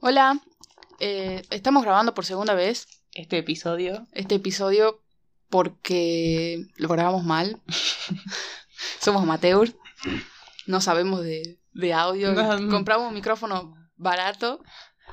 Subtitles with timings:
[0.00, 0.40] Hola,
[1.00, 4.06] eh, estamos grabando por segunda vez Este episodio.
[4.12, 5.02] este episodio
[5.50, 7.60] porque lo grabamos mal.
[9.00, 9.72] Somos amateur,
[10.66, 12.70] no sabemos de, de audio, No.
[12.70, 14.62] compramos un micrófono barato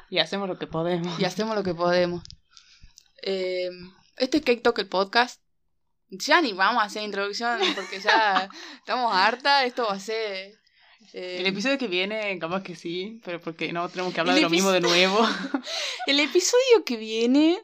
[0.10, 1.20] Y hacemos lo que podemos.
[1.20, 2.24] y hacemos lo que podemos.
[3.24, 3.70] Eh,
[4.18, 5.42] este es Cake Talk, el podcast.
[6.10, 8.50] Ya ni vamos a hacer introducción porque ya
[8.80, 9.64] estamos harta.
[9.66, 10.60] Esto va a ser.
[11.14, 14.42] Eh, El episodio que viene, capaz que sí, pero porque no tenemos que hablar de
[14.42, 15.20] lo mismo de nuevo.
[16.08, 17.60] el episodio que viene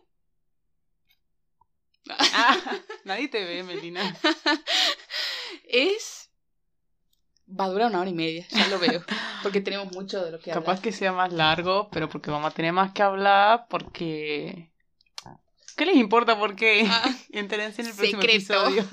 [2.09, 2.58] Ah,
[3.04, 4.16] nadie te ve, Melina.
[5.68, 6.30] es.
[7.50, 9.04] Va a durar una hora y media, ya lo veo.
[9.42, 10.81] Porque tenemos mucho de lo que Capaz hablar.
[10.84, 14.70] que sea más largo, pero porque vamos a tener más que hablar, porque...
[15.78, 16.38] ¿Qué les importa?
[16.38, 18.54] Porque Ah, entérense en el próximo secreto.
[18.67, 18.90] episodio.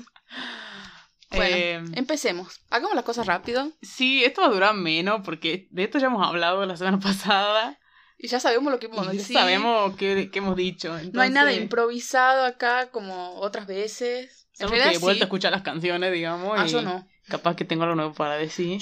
[1.35, 2.61] Bueno, Eh, empecemos.
[2.69, 6.25] Hagamos las cosas rápido sí, esto va a durar menos, porque de esto ya hemos
[6.25, 7.77] hablado la semana pasada.
[8.17, 9.35] y ya sabemos lo que ya decir.
[9.35, 10.97] sabemos qué, qué hemos dicho.
[11.13, 14.47] No hay nada improvisado acá como otras veces.
[14.53, 15.23] En Solo realidad que he vuelto sí.
[15.23, 16.57] a escuchar las canciones, digamos.
[16.57, 17.07] Ah, y yo no.
[17.27, 18.81] Capaz que tengo algo nuevo para decir.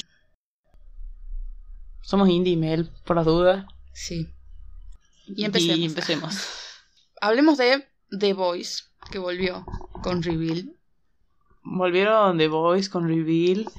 [2.02, 3.66] Somos indie Mel, por las dudas.
[3.94, 4.28] Sí.
[5.26, 5.78] Y empecemos.
[5.78, 6.36] Y empecemos.
[7.22, 9.66] Hablemos de The Voice, que volvió
[10.04, 10.76] con Reveal.
[11.64, 13.70] Volvieron The Voice con Reveal.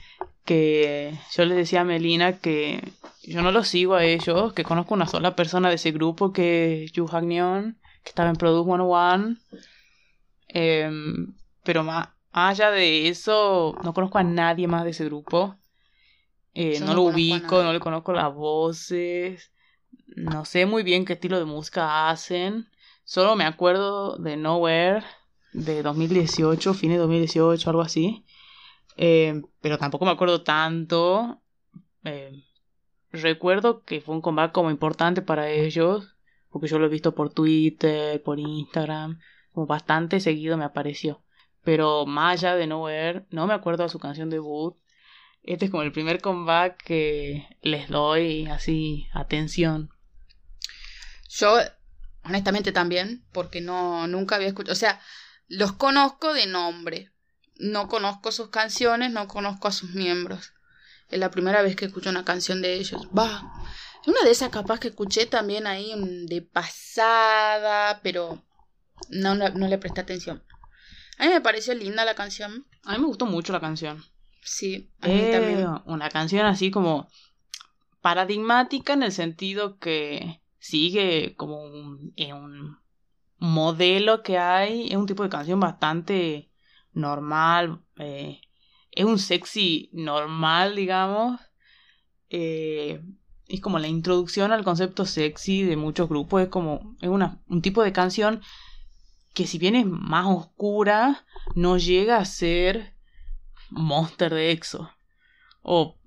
[0.45, 4.93] Que yo les decía a Melina que yo no los sigo a ellos, que conozco
[4.93, 9.37] una sola persona de ese grupo que es Yu Hagneon, que estaba en Product 101.
[10.49, 15.57] Em, pero más allá de eso, no conozco a nadie más de ese grupo.
[16.53, 19.51] Eh, no no lo ubico, no le conozco las voces.
[20.09, 22.69] No sé muy bien qué estilo de música hacen.
[23.05, 25.03] Solo me acuerdo de Nowhere
[25.55, 28.25] de 2018, fines de 2018, algo así.
[28.97, 31.41] Eh, pero tampoco me acuerdo tanto.
[32.05, 32.45] Eh,
[33.13, 36.17] recuerdo que fue un comeback como importante para ellos,
[36.51, 39.21] porque yo lo he visto por Twitter, por Instagram,
[39.53, 41.23] como bastante seguido me apareció.
[41.63, 44.77] Pero allá de Nowhere, no me acuerdo de su canción debut.
[45.43, 49.91] Este es como el primer comeback que les doy así atención.
[51.29, 51.59] Yo,
[52.25, 54.73] honestamente también, porque no, nunca había escuchado.
[54.73, 55.01] O sea,
[55.49, 57.11] los conozco de nombre.
[57.57, 60.53] No conozco sus canciones, no conozco a sus miembros.
[61.09, 63.09] Es la primera vez que escucho una canción de ellos.
[63.17, 63.43] Va.
[64.07, 68.43] Una de esas capaz que escuché también ahí mm, de pasada, pero
[69.11, 70.43] no, no, no le presté atención.
[71.19, 72.67] A mí me pareció linda la canción.
[72.85, 74.03] A mí me gustó mucho la canción.
[74.43, 75.69] Sí, a mí Eh, también.
[75.87, 77.09] una canción así como
[78.03, 82.79] paradigmática en el sentido que sigue como un, eh, un
[83.39, 84.89] modelo que hay.
[84.89, 86.51] Es un tipo de canción bastante
[86.93, 87.83] normal.
[87.99, 88.41] eh,
[88.91, 91.41] es un sexy normal, digamos.
[92.31, 93.03] Eh,
[93.49, 96.43] es como la introducción al concepto sexy de muchos grupos.
[96.43, 98.41] Es como es una, un tipo de canción
[99.35, 102.95] que si bien es más oscura, no llega a ser
[103.71, 104.91] Monster de EXO.
[105.63, 105.99] O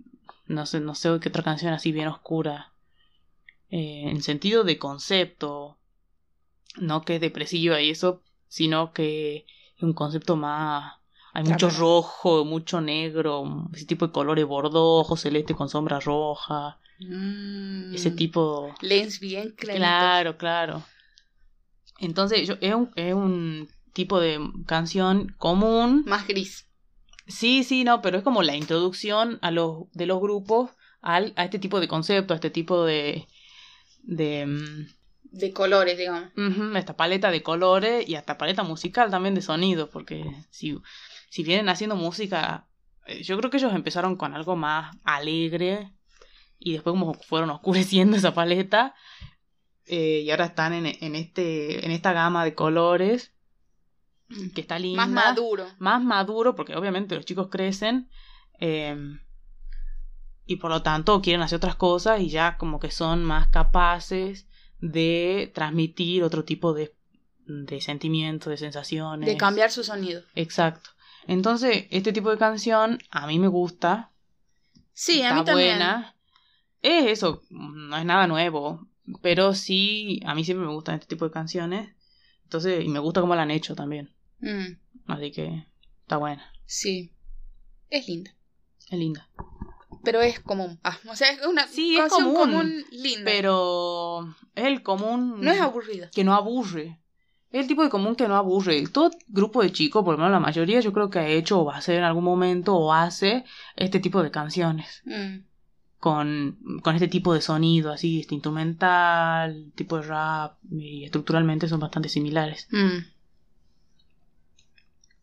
[0.47, 2.73] no sé, no sé qué otra canción así bien oscura.
[3.69, 5.76] Eh, en sentido de concepto.
[6.75, 9.45] No que es depresiva y eso, sino que
[9.75, 10.95] es un concepto más.
[11.33, 11.79] Hay mucho Claro.
[11.81, 16.79] rojo, mucho negro, ese tipo de colores bordojo, celeste con sombra roja.
[16.99, 17.93] Mm.
[17.93, 18.73] Ese tipo.
[18.81, 19.87] Lens bien claritos.
[19.87, 20.83] Claro, claro.
[21.99, 26.03] Entonces, yo, es, un, es un tipo de canción común.
[26.07, 26.67] Más gris.
[27.27, 31.43] Sí, sí, no, pero es como la introducción a los, de los grupos al, a
[31.45, 33.27] este tipo de concepto, a este tipo de.
[34.03, 34.87] de.
[35.37, 36.29] De colores, digamos.
[36.75, 40.77] esta paleta de colores y hasta paleta musical también de sonido, porque si,
[41.29, 42.67] si vienen haciendo música.
[43.05, 45.91] eh, Yo creo que ellos empezaron con algo más alegre
[46.59, 48.95] y después como fueron oscureciendo esa paleta
[49.85, 53.31] eh, y ahora están en, en este en esta gama de colores
[54.55, 55.65] que está linda Más maduro.
[55.79, 58.09] más maduro, porque obviamente los chicos crecen
[58.59, 58.97] eh,
[60.45, 64.46] y por lo tanto quieren hacer otras cosas y ya como que son más capaces
[64.79, 66.93] de transmitir otro tipo de,
[67.45, 69.27] de sentimientos, de sensaciones.
[69.27, 70.23] De cambiar su sonido.
[70.35, 70.91] Exacto.
[71.27, 74.11] Entonces, este tipo de canción a mí me gusta.
[74.93, 75.77] Sí, a mí también.
[75.77, 76.15] buena.
[76.81, 78.87] Es eso, no es nada nuevo,
[79.21, 81.89] pero sí, a mí siempre me gustan este tipo de canciones.
[82.43, 84.13] Entonces, y me gusta cómo la han hecho también.
[84.39, 84.77] Mm,
[85.07, 85.65] Así que
[86.01, 87.11] está buena, sí.
[87.89, 88.35] Es linda.
[88.89, 89.29] es linda.
[90.03, 90.79] Pero es común.
[90.83, 93.23] Ah, o sea, es una Sí, es canción común, linda.
[93.25, 96.09] Pero es el común No es aburrida.
[96.11, 96.99] que no aburre.
[97.51, 98.85] Es el tipo de común que no aburre.
[98.87, 101.65] Todo grupo de chicos, por lo menos la mayoría, yo creo que ha hecho o
[101.65, 103.45] va a hacer en algún momento o hace
[103.75, 105.01] este tipo de canciones.
[105.05, 105.45] Mm.
[105.99, 111.79] con, con este tipo de sonido, así, este instrumental, tipo de rap, y estructuralmente son
[111.79, 112.67] bastante similares.
[112.71, 112.99] Mm.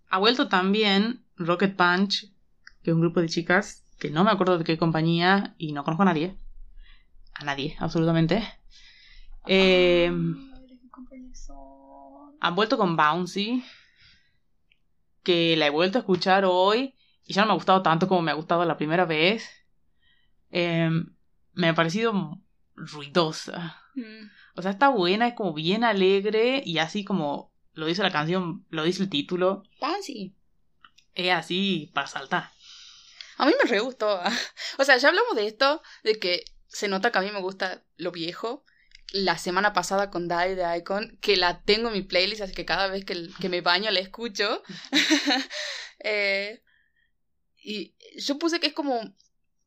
[0.09, 2.31] Ha vuelto también Rocket Punch,
[2.82, 5.85] que es un grupo de chicas que no me acuerdo de qué compañía y no
[5.85, 6.37] conozco a nadie.
[7.35, 8.43] A nadie, absolutamente.
[9.46, 10.11] Eh,
[12.41, 13.64] han vuelto con Bouncy,
[15.23, 16.94] que la he vuelto a escuchar hoy
[17.26, 19.49] y ya no me ha gustado tanto como me ha gustado la primera vez.
[20.50, 20.90] Eh,
[21.52, 22.40] me ha parecido
[22.75, 23.81] ruidosa.
[23.94, 24.29] Mm.
[24.56, 28.64] O sea, está buena, es como bien alegre y así como lo dice la canción,
[28.70, 30.37] lo dice el título, Fancy.
[31.14, 32.50] es así para saltar.
[33.38, 34.20] A mí me re gustó.
[34.78, 37.84] O sea, ya hablamos de esto, de que se nota que a mí me gusta
[37.96, 38.64] lo viejo.
[39.12, 42.64] La semana pasada con Die de Icon, que la tengo en mi playlist, así que
[42.64, 44.62] cada vez que, que me baño la escucho.
[46.06, 46.62] Eh,
[47.62, 49.00] y yo puse que es como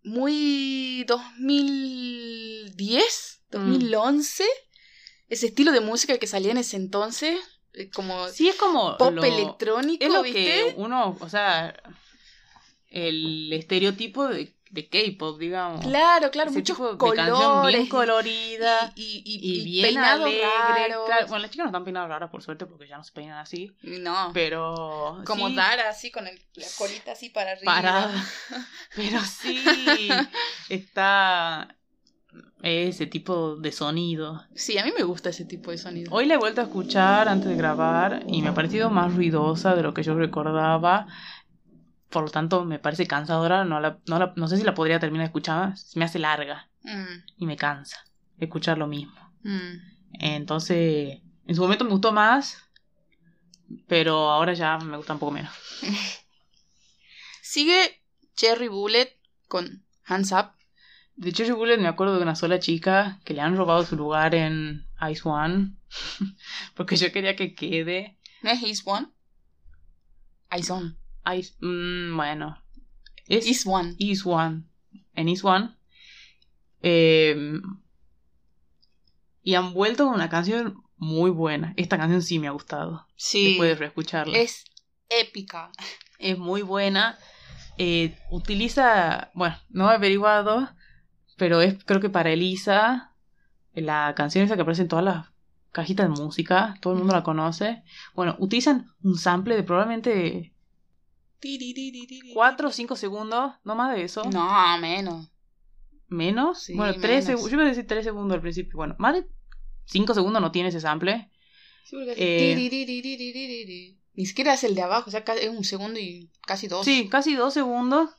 [0.03, 4.45] muy 2010, 2011.
[5.29, 7.37] Ese estilo de música que salía en ese entonces,
[7.73, 10.43] eh, como Sí, es como pop lo- electrónico, es lo ¿viste?
[10.43, 11.75] que uno, o sea,
[12.89, 15.85] el estereotipo de, de K-pop, digamos.
[15.85, 17.25] Claro, claro, Ese muchos tipo de colores.
[17.25, 20.41] canción bien y- colorida y, y, y, y bien alegre.
[21.05, 23.37] Claro, bueno, las chicas no están peinadas raras, por suerte, porque ya no se peinan
[23.39, 23.71] así.
[23.81, 25.21] No, Pero.
[25.25, 27.73] como sí, Dara, así con el- la colita así para arriba.
[27.73, 28.25] parada.
[28.95, 30.09] Pero sí,
[30.69, 31.75] está
[32.61, 34.43] ese tipo de sonido.
[34.55, 36.11] Sí, a mí me gusta ese tipo de sonido.
[36.13, 39.75] Hoy la he vuelto a escuchar antes de grabar y me ha parecido más ruidosa
[39.75, 41.07] de lo que yo recordaba.
[42.09, 43.65] Por lo tanto, me parece cansadora.
[43.65, 45.73] No, la, no, la- no sé si la podría terminar de escuchar.
[45.95, 47.97] Me hace larga Mm, y me cansa
[48.39, 49.15] escuchar lo mismo.
[49.43, 49.97] mm.
[50.19, 52.57] Entonces, en su momento me gustó más,
[53.87, 55.51] pero ahora ya me gusta un poco menos.
[57.41, 58.01] Sigue
[58.35, 59.17] Cherry Bullet
[59.47, 60.51] con Hands Up.
[61.15, 64.35] De Cherry Bullet me acuerdo de una sola chica que le han robado su lugar
[64.35, 65.75] en Ice One.
[66.75, 68.17] porque yo quería que quede.
[68.43, 69.07] ¿No es Is One?
[70.57, 70.95] Is One.
[71.35, 72.61] Ice, mm, bueno.
[73.27, 73.95] Es Is One.
[73.97, 74.63] Is One.
[75.13, 75.75] En Is One.
[76.81, 77.59] Eh,
[79.41, 81.73] y han vuelto con una canción muy buena.
[81.77, 83.07] Esta canción sí me ha gustado.
[83.15, 83.49] Sí.
[83.49, 84.37] Después de reescucharla.
[84.37, 84.65] Es
[85.09, 85.71] épica.
[86.19, 87.17] es muy buena.
[87.77, 90.69] Eh, utiliza, bueno, no he averiguado,
[91.37, 93.13] pero es creo que para Elisa,
[93.73, 95.27] la canción esa que aparece en todas las
[95.71, 97.83] cajitas de música, todo el mundo la conoce.
[98.15, 100.55] Bueno, utilizan un sample de probablemente
[102.33, 104.23] 4 o 5 segundos, no más de eso.
[104.25, 105.29] No, menos.
[106.07, 106.63] Menos.
[106.63, 107.25] Sí, bueno, 3 menos.
[107.25, 107.51] segundos.
[107.51, 108.77] Yo iba a decir 3 segundos al principio.
[108.77, 109.27] Bueno, más de
[109.85, 111.29] 5 segundos no tiene ese sample.
[111.83, 113.95] Sí, porque Eh.
[114.13, 116.83] Ni siquiera es el de abajo, o sea, es un segundo y casi dos.
[116.85, 118.09] Sí, casi dos segundos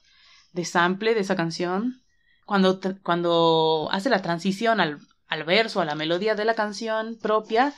[0.52, 2.02] de sample de esa canción.
[2.46, 7.74] Cuando, cuando hace la transición al, al verso, a la melodía de la canción propia,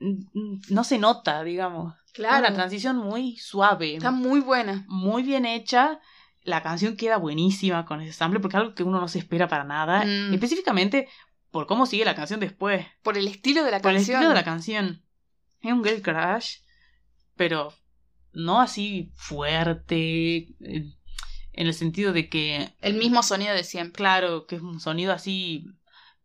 [0.00, 1.94] no se nota, digamos.
[2.12, 2.40] Claro.
[2.46, 4.84] una transición muy suave, Está muy buena.
[4.88, 6.00] muy bien hecha.
[6.42, 9.46] La canción queda buenísima con ese sample porque es algo que uno no se espera
[9.46, 10.04] para nada.
[10.04, 10.34] Mm.
[10.34, 11.08] Específicamente
[11.50, 12.86] por cómo sigue la canción después.
[13.02, 14.16] Por el estilo de la Por el canción.
[14.16, 15.02] estilo de la canción.
[15.60, 16.56] Es un girl crush,
[17.36, 17.72] pero
[18.32, 20.94] no así fuerte, eh,
[21.52, 23.92] en el sentido de que, El mismo sonido de siempre.
[23.92, 25.66] claro, que es un sonido así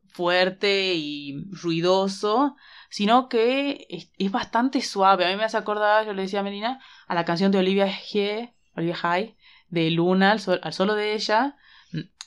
[0.08, 2.56] fuerte y ruidoso,
[2.96, 5.26] sino que es, bastante suave.
[5.26, 7.88] A mí me hace acordar, yo le decía a Melina, a la canción de Olivia
[7.88, 9.36] G, Olivia High,
[9.68, 11.58] de Luna, al, sol- al solo de ella.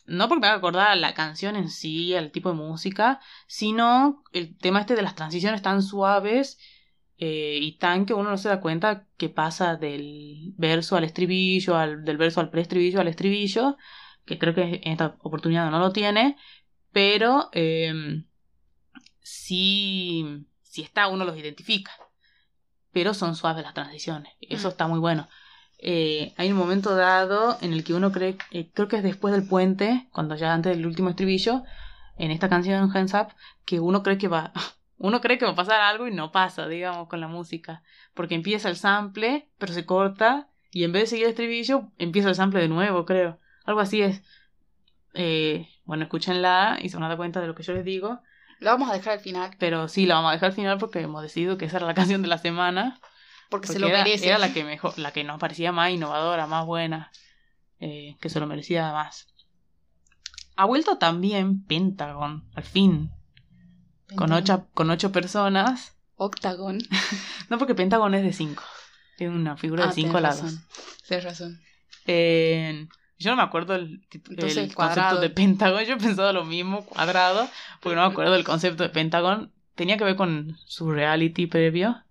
[0.04, 4.22] No porque me haga acordar a la canción en sí, al tipo de música, sino
[4.34, 6.58] el tema este de las transiciones tan suaves
[7.16, 11.78] eh, y tan que uno no se da cuenta que pasa del verso al estribillo,
[11.78, 13.78] al, del verso al preestribillo al estribillo,
[14.26, 16.36] que creo que en esta oportunidad no lo tiene,
[16.92, 18.22] pero eh,
[19.22, 21.92] sí, sí está, uno los identifica.
[22.92, 24.32] Pero son suaves las transiciones.
[24.40, 24.70] Eso Mm.
[24.70, 25.28] está muy bueno.
[25.78, 29.32] Eh, hay un momento dado en el que uno cree, eh, creo que es después
[29.32, 31.62] del puente, cuando ya antes del último estribillo,
[32.16, 33.28] en esta canción Hands Up,
[33.64, 34.52] que uno cree que va,
[34.98, 37.82] uno cree que va a pasar algo y no pasa, digamos, con la música.
[38.14, 42.28] Porque empieza el sample, pero se corta, y en vez de seguir el estribillo, empieza
[42.28, 43.38] el sample de nuevo, creo.
[43.64, 44.22] Algo así es.
[45.14, 48.20] Eh, bueno, escúchenla y se van a dar cuenta de lo que yo les digo.
[48.60, 49.50] Lo vamos a dejar al final.
[49.58, 51.94] Pero sí, la vamos a dejar al final porque hemos decidido que esa era la
[51.94, 53.00] canción de la semana.
[53.50, 54.28] Porque, se lo era, merece.
[54.28, 57.10] era la que mejor, la que nos parecía más innovadora, más buena,
[57.80, 59.26] eh, que se lo merecía más.
[60.56, 63.10] Ha vuelto también Pentagon, al fin,
[64.16, 65.94] con ocho, con ocho personas.
[66.16, 66.78] Octagon.
[67.48, 68.62] No, porque Pentagon es de cinco.
[69.16, 70.42] Tiene una figura de Ah, cinco lados.
[70.42, 70.64] razón.
[71.06, 71.62] Tienes razón.
[72.04, 72.86] Eh,
[73.18, 75.84] Yo no me acuerdo el, Entonces, el concepto de Pentagon.
[75.84, 77.48] Yo he pensado lo mismo, cuadrado,
[77.80, 79.52] porque no me acuerdo del concepto de Pentagon.
[79.74, 82.04] Tenía que ver con su reality previo.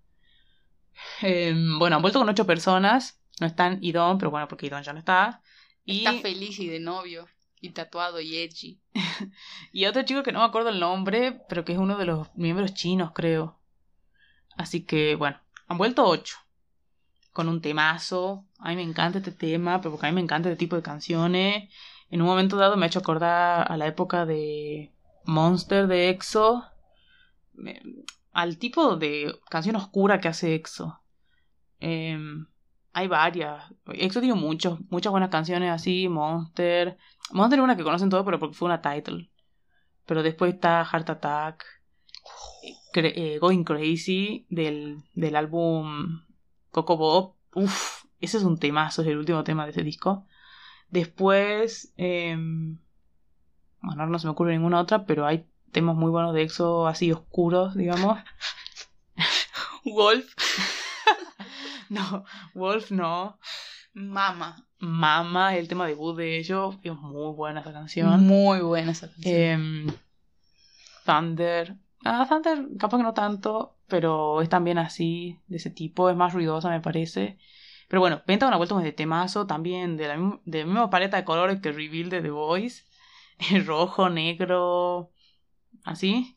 [1.22, 3.20] Eh, bueno, han vuelto con ocho personas.
[3.40, 5.42] No están Idon, pero bueno, porque Idon ya no está.
[5.84, 7.26] Y, Está feliz y de novio.
[7.60, 8.78] Y tatuado y edgy.
[9.72, 12.28] y otro chico que no me acuerdo el nombre, pero que es uno de los
[12.34, 13.58] miembros chinos, creo.
[14.56, 16.36] Así que, bueno, han vuelto ocho.
[17.38, 18.44] Con un temazo.
[18.58, 20.82] A mí me encanta este tema, pero porque a mí me encanta este tipo de
[20.82, 21.72] canciones.
[22.10, 24.90] En un momento dado me ha hecho acordar a la época de
[25.24, 26.64] Monster de EXO.
[28.32, 31.00] Al tipo de canción oscura que hace EXO.
[31.78, 32.46] Em,
[32.92, 33.72] hay varias.
[33.86, 36.08] EXO tiene muchos, muchas buenas canciones así.
[36.08, 36.98] Monster.
[37.30, 39.30] Monster es una que conocen todos, pero porque fue una title.
[40.06, 41.64] Pero después está Heart Attack.
[42.92, 46.22] Cre- eh, Going Crazy del, del álbum
[46.70, 47.34] Coco Bob.
[47.54, 50.26] Uf, ese es un temazo, es el último tema de ese disco.
[50.90, 52.78] Después, em,
[53.82, 57.12] bueno, no se me ocurre ninguna otra, pero hay temas muy buenos de EXO así
[57.12, 58.18] oscuros, digamos.
[59.84, 60.34] Wolf.
[61.90, 63.38] No, Wolf no.
[63.94, 64.66] Mama.
[64.78, 68.26] Mama, el tema debut de ellos, es muy buena esa canción.
[68.26, 69.34] Muy buena esa canción.
[69.34, 69.86] Em,
[71.06, 71.76] Thunder.
[72.04, 76.32] Ah, Thunder, capaz que no tanto, pero es también así, de ese tipo, es más
[76.34, 77.38] ruidosa, me parece.
[77.88, 80.90] Pero bueno, Pentagon ha vuelto con este temazo también de la, misma- de la misma
[80.90, 82.84] paleta de colores que Reveal de The Voice.
[83.66, 85.10] Rojo, negro,
[85.84, 86.36] así.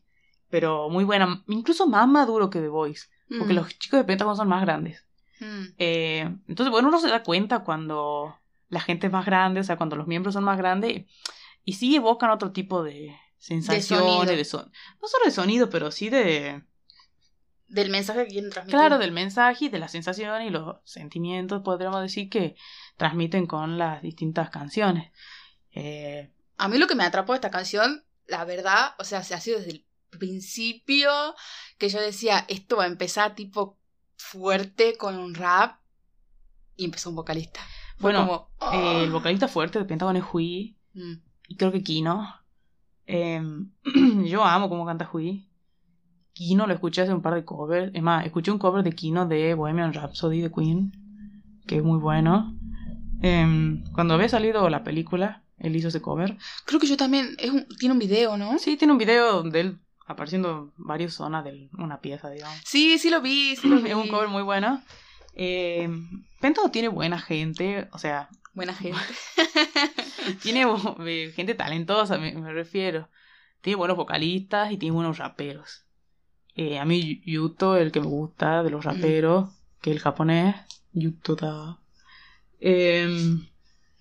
[0.50, 3.56] Pero muy buena, incluso más maduro que The Voice, porque Mm.
[3.56, 5.06] los chicos de Pentagon son más grandes.
[5.40, 5.62] Mm.
[5.78, 8.36] Eh, entonces, bueno, uno se da cuenta cuando
[8.68, 11.04] la gente es más grande, o sea, cuando los miembros son más grandes,
[11.64, 14.36] y sí evocan otro tipo de sensaciones, sonido.
[14.36, 16.62] de, son no solo de sonido, pero sí de,
[17.72, 18.78] Del mensaje que quieren transmitir.
[18.78, 22.54] claro, del mensaje y de las sensaciones y los sentimientos, podríamos decir, que
[22.96, 25.10] transmiten con las distintas canciones.
[25.70, 29.34] Eh, A mí lo que me atrapó de esta canción, la verdad, o sea, se
[29.34, 31.10] ha sido desde el principio
[31.78, 33.78] que yo decía, esto va a empezar tipo
[34.16, 35.80] fuerte con un rap
[36.76, 37.60] y empezó un vocalista.
[37.96, 38.72] Fue Bueno, como, oh.
[38.72, 41.14] eh, el vocalista fuerte de Pentagon es Hui, Mm.
[41.48, 42.28] y creo que Kino.
[43.06, 43.40] Eh,
[44.26, 45.48] yo amo cómo canta Hui.
[46.32, 47.90] Kino lo escuché hace un par de covers.
[47.94, 50.92] Es más, escuché un cover de Kino de Bohemian Rhapsody de Queen,
[51.66, 52.54] que es muy bueno.
[53.22, 56.36] Eh, cuando había salido la película, él hizo ese cover.
[56.64, 58.58] Creo que yo también, es un- tiene un video, ¿no?
[58.58, 62.58] Sí, tiene un video de él apareciendo en varias zonas de una pieza, digamos.
[62.64, 63.90] Sí, sí lo vi, sí lo vi.
[63.90, 64.82] Es un cover muy bueno.
[65.34, 65.88] Eh,
[66.40, 68.98] Pentagon tiene buena gente, o sea, Buena gente.
[70.42, 70.66] tiene
[71.06, 73.08] eh, gente talentosa, me, me refiero.
[73.62, 75.86] Tiene buenos vocalistas y tiene buenos raperos.
[76.54, 80.56] Eh, a mí Yuto, el que me gusta de los raperos, que es el japonés,
[80.92, 81.78] Yuto da.
[82.60, 83.46] Em,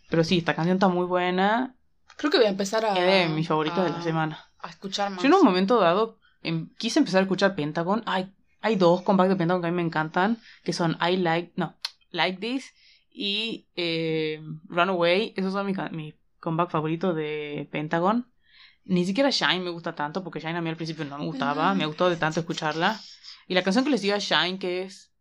[0.10, 1.76] pero sí, esta canción está muy buena.
[2.18, 2.94] Creo que voy a empezar a...
[2.94, 4.52] Es de mis favoritos de la semana.
[4.60, 5.22] A escuchar más.
[5.22, 8.04] Yo en un momento dado em, quise empezar a escuchar Pentagon.
[8.06, 8.32] Hay,
[8.62, 11.76] hay dos compacts de Pentagon que a mí me encantan, que son I Like, no,
[12.12, 12.74] Like This
[13.10, 15.34] y eh, Runaway.
[15.36, 18.31] Esos son mis, compacts favoritos de Pentagon.
[18.86, 21.74] Ni siquiera Shine me gusta tanto, porque Shine a mí al principio no me gustaba,
[21.74, 23.00] me gustó de tanto escucharla.
[23.48, 25.12] Y la canción que les digo a Shine, que es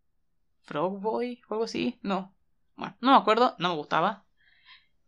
[0.62, 2.35] Frog Boy o algo así, no.
[2.76, 4.25] Bueno, no me acuerdo, no me gustaba.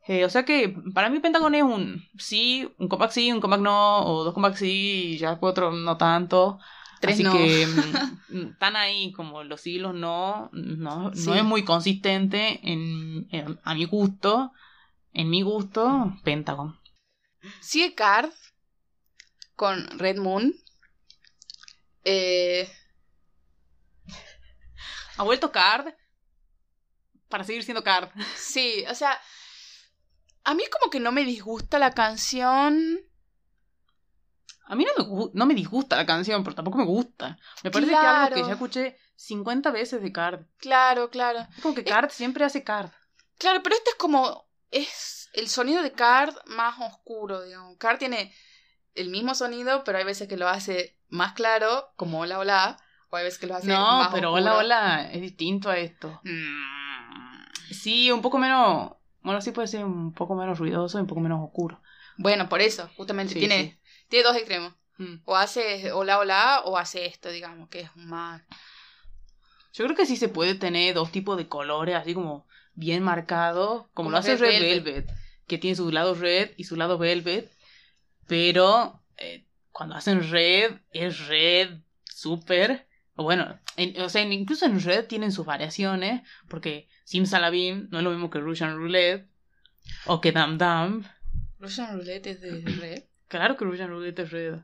[0.06, 3.62] Eh, o sea que para mí Pentagon es un sí, un compact sí, un compact
[3.62, 6.58] no, o dos compact sí, y ya cuatro no tanto.
[7.00, 7.32] Tres Así no.
[7.32, 7.66] que
[8.28, 11.26] mm, están ahí como los hilos no, no, Sí.
[11.26, 14.52] no es muy consistente en, en- a mi gusto.
[15.12, 16.78] En mi gusto, Pentagon.
[17.60, 18.30] Sigue Card
[19.56, 20.54] con Red Moon.
[22.04, 22.70] Eh,
[25.18, 25.92] Ha vuelto Card
[27.28, 28.10] para seguir siendo Card.
[28.36, 29.18] sí, o sea,
[30.44, 33.00] a mí como que no me disgusta la canción.
[34.66, 37.38] A mí no me, no me disgusta la canción, pero tampoco me gusta.
[37.62, 38.46] Me parece que es algo que Claro.
[38.48, 40.46] ya escuché 50 veces de Card.
[40.56, 41.40] Claro, claro.
[41.56, 42.90] Es como que Card siempre hace Card.
[43.38, 44.48] Claro, pero este es como.
[44.70, 47.76] Es el sonido de Card más oscuro, digamos.
[47.76, 48.34] Card tiene
[48.94, 52.78] el mismo sonido, pero hay veces que lo hace más claro, como hola, hola.
[53.10, 54.52] O hay veces que lo hace No, más pero oscuro.
[54.54, 56.20] hola, hola, es distinto a esto.
[56.24, 57.44] Mm.
[57.72, 58.92] Sí, un poco menos.
[59.22, 61.80] Bueno, sí puede ser un poco menos ruidoso y un poco menos oscuro.
[62.16, 63.78] Bueno, por eso, justamente Sí, tiene, sí.
[64.08, 64.74] tiene dos extremos.
[64.98, 65.16] Mm.
[65.24, 68.42] O hace hola, hola, o hace esto, digamos, que es más.
[69.72, 73.82] Yo creo que sí se puede tener dos tipos de colores, así como bien marcados,
[73.82, 74.84] como, Como lo hace Red Red Velvet.
[75.06, 75.16] Velvet.
[75.46, 77.50] que tiene su lado red y su lado velvet,
[78.32, 82.86] pero eh, cuando hacen red, es red súper.
[83.14, 88.10] Bueno, en- o sea, incluso en red tienen sus variaciones, porque Simsalabim no es lo
[88.10, 89.26] mismo que Russian Roulette.
[90.06, 91.04] O que Dam Dam.
[91.60, 93.02] Russian Roulette es de Red.
[93.28, 94.60] Claro que Russian Roulette es Red.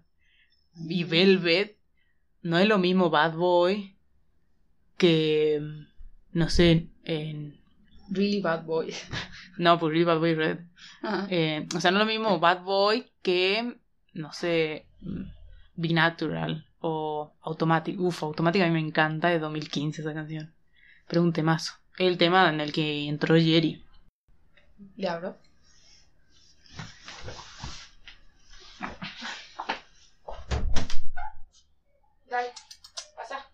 [0.88, 1.08] Y Mm.
[1.10, 1.78] Velvet
[2.42, 3.96] no es lo mismo Bad Boy
[4.96, 5.60] que,
[6.32, 7.57] no sé, en...
[8.10, 8.94] Really Bad Boy.
[9.58, 10.58] No, pues Bad Boy Red.
[11.30, 13.76] Eh, o sea, no es lo mismo Bad Boy que,
[14.14, 15.22] no sé, mm,
[15.74, 17.98] Be Natural o Automatic.
[17.98, 20.54] Uf, Automatic a mí me encanta de 2015 esa canción.
[21.08, 21.72] Pero es un temazo.
[21.98, 23.84] El tema en el que entró Jerry.
[24.96, 25.36] Le abro.
[32.30, 32.52] Dale,
[33.16, 33.44] pasa.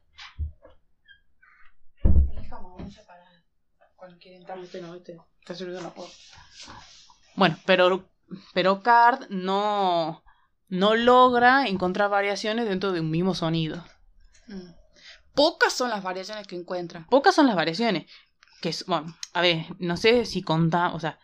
[2.02, 3.25] Tienes como mucha para
[5.40, 6.14] Está sirviendo la puerta.
[7.37, 8.08] Bueno, pero,
[8.52, 10.25] pero Card no,
[10.68, 13.84] no logra encontrar variaciones dentro de un mismo sonido.
[14.46, 14.70] Mm.
[15.34, 17.06] Pocas son las variaciones que encuentra.
[17.11, 18.11] Pocas son las variaciones.
[18.61, 21.18] Que es, bueno, a ver, no sé si conta, o sea,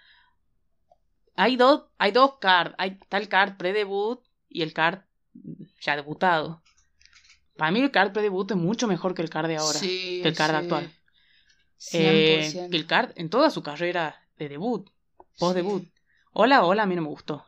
[1.36, 5.00] hay dos, hay dos card, hay, está el card pre-debut y el card
[5.80, 6.62] ya debutado.
[7.56, 10.28] Para mí el card pre-debut es mucho mejor que el card de ahora, Sí, que
[10.28, 10.56] el card sí.
[10.56, 10.92] actual.
[11.92, 12.70] Eh, 100%.
[12.70, 14.88] que el card en toda su carrera de debut,
[15.38, 15.88] post-debut.
[16.32, 17.46] Hola, hola, a mí no me gustó.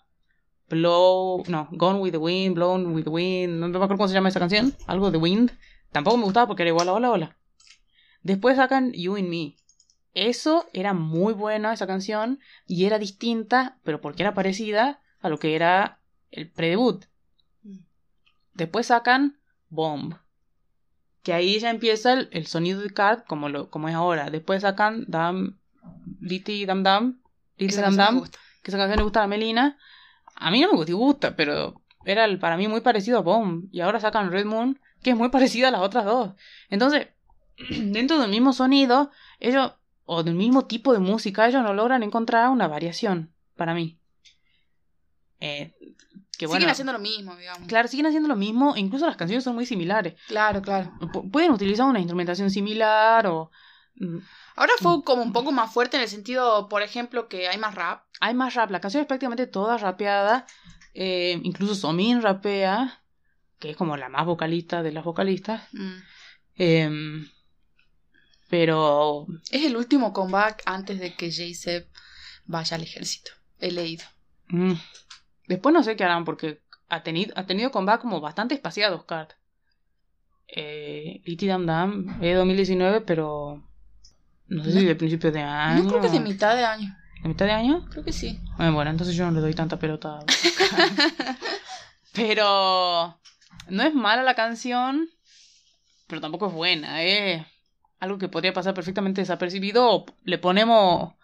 [0.68, 4.14] Blow, no, Gone with the Wind, Blown with the Wind, no me acuerdo cómo se
[4.14, 5.50] llama esa canción, algo de Wind.
[5.90, 7.36] Tampoco me gustaba porque era igual a hola, hola.
[8.22, 9.56] Después sacan You and Me.
[10.14, 15.38] Eso era muy buena esa canción y era distinta, pero porque era parecida a lo
[15.38, 17.04] que era el pre-debut.
[17.62, 17.78] Mm.
[18.54, 20.14] Después sacan Bomb.
[21.22, 24.30] Que ahí ya empieza el, el sonido de card como, lo, como es ahora.
[24.30, 25.56] Después sacan Dam,
[26.20, 27.20] Litty Dam Dam,
[27.58, 28.14] Esa Dam Dam,
[28.62, 29.78] que esa canción le gusta a Melina.
[30.34, 33.66] A mí no me gusta, pero era el- para mí muy parecido a Bomb.
[33.70, 36.32] Y ahora sacan Red Moon, que es muy parecida a las otras dos.
[36.70, 37.08] Entonces,
[37.70, 39.72] dentro del mismo sonido, ellos,
[40.04, 43.96] o del mismo tipo de música, ellos no logran encontrar una variación, para mí.
[45.40, 45.74] Eh,
[46.42, 47.68] que bueno, Siguen haciendo lo mismo, digamos.
[47.68, 50.14] claro, siguen haciendo lo mismo, incluso las canciones son muy similares.
[50.26, 50.92] Claro, claro.
[51.00, 53.50] Pu- pueden utilizar una instrumentación similar o...
[53.94, 54.18] mm,
[54.56, 57.74] Ahora fue como un poco más fuerte en el sentido, por ejemplo, que hay más
[57.76, 58.04] rap.
[58.20, 60.46] Hay más rap, la canción es prácticamente toda rapeada,
[60.94, 63.02] eh, incluso Somin rapea,
[63.60, 65.62] que es como la más vocalista de las vocalistas.
[65.72, 65.92] Mm.
[66.56, 67.28] Em,
[68.50, 71.86] pero Es el último comeback antes de que J-Seb
[72.44, 73.30] vaya al ejército.
[73.58, 74.04] He leído.
[74.48, 74.72] mm,
[75.52, 79.28] después no sé qué harán porque ha tenido, ha tenido comeback como bastante espaciados, Card.
[80.48, 83.62] Eh, Litty Dam Dam es 2019, pero
[84.48, 85.82] no sé si de principios de año.
[85.82, 86.94] No creo que es de mitad de año.
[87.22, 87.86] ¿De mitad de año?
[87.90, 88.38] Creo que sí.
[88.58, 90.18] Eh, bueno, entonces yo no le doy tanta pelota.
[90.18, 90.24] a-
[92.12, 93.18] pero
[93.68, 95.08] no es mala la canción,
[96.06, 97.02] pero tampoco es buena.
[97.02, 97.42] Es
[98.00, 100.04] algo que podría pasar perfectamente desapercibido.
[100.24, 101.14] Le ponemos,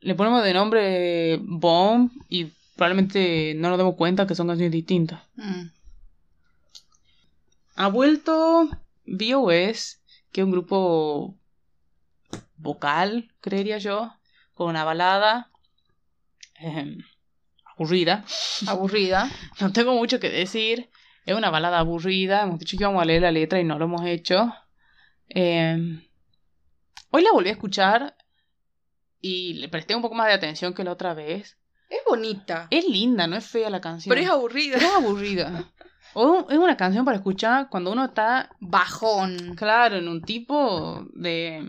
[0.00, 5.22] le ponemos de nombre Bomb y probablemente no nos demos cuenta que son canciones distintas.
[5.36, 5.66] Mm.
[7.76, 8.68] Ha vuelto
[9.06, 10.00] BOS,
[10.32, 11.36] que es un grupo
[12.56, 14.12] vocal, creería yo,
[14.54, 15.50] con una balada
[16.60, 16.96] eh,
[17.64, 18.24] aburrida.
[18.66, 19.30] Aburrida.
[19.60, 20.90] No tengo mucho que decir.
[21.26, 22.42] Es una balada aburrida.
[22.42, 24.52] Hemos dicho que íbamos a leer la letra y no lo hemos hecho.
[25.28, 26.00] Eh,
[27.10, 28.16] hoy la volví a escuchar
[29.20, 31.56] y le presté un poco más de atención que la otra vez.
[31.94, 32.66] Es bonita.
[32.70, 34.10] Es linda, no es fea la canción.
[34.10, 34.76] Pero es aburrida.
[34.78, 35.70] Pero es aburrida.
[36.16, 39.56] O es una canción para escuchar cuando uno está, Bajón.
[39.56, 41.66] claro, en un tipo de...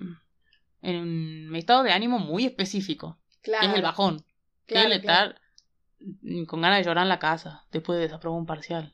[0.83, 3.17] en un estado de ánimo muy específico.
[3.41, 3.61] Claro.
[3.61, 4.23] Que es el bajón.
[4.67, 5.31] que es claro, el claro.
[5.31, 8.93] estar con ganas de llorar en la casa después de desaprobar un parcial.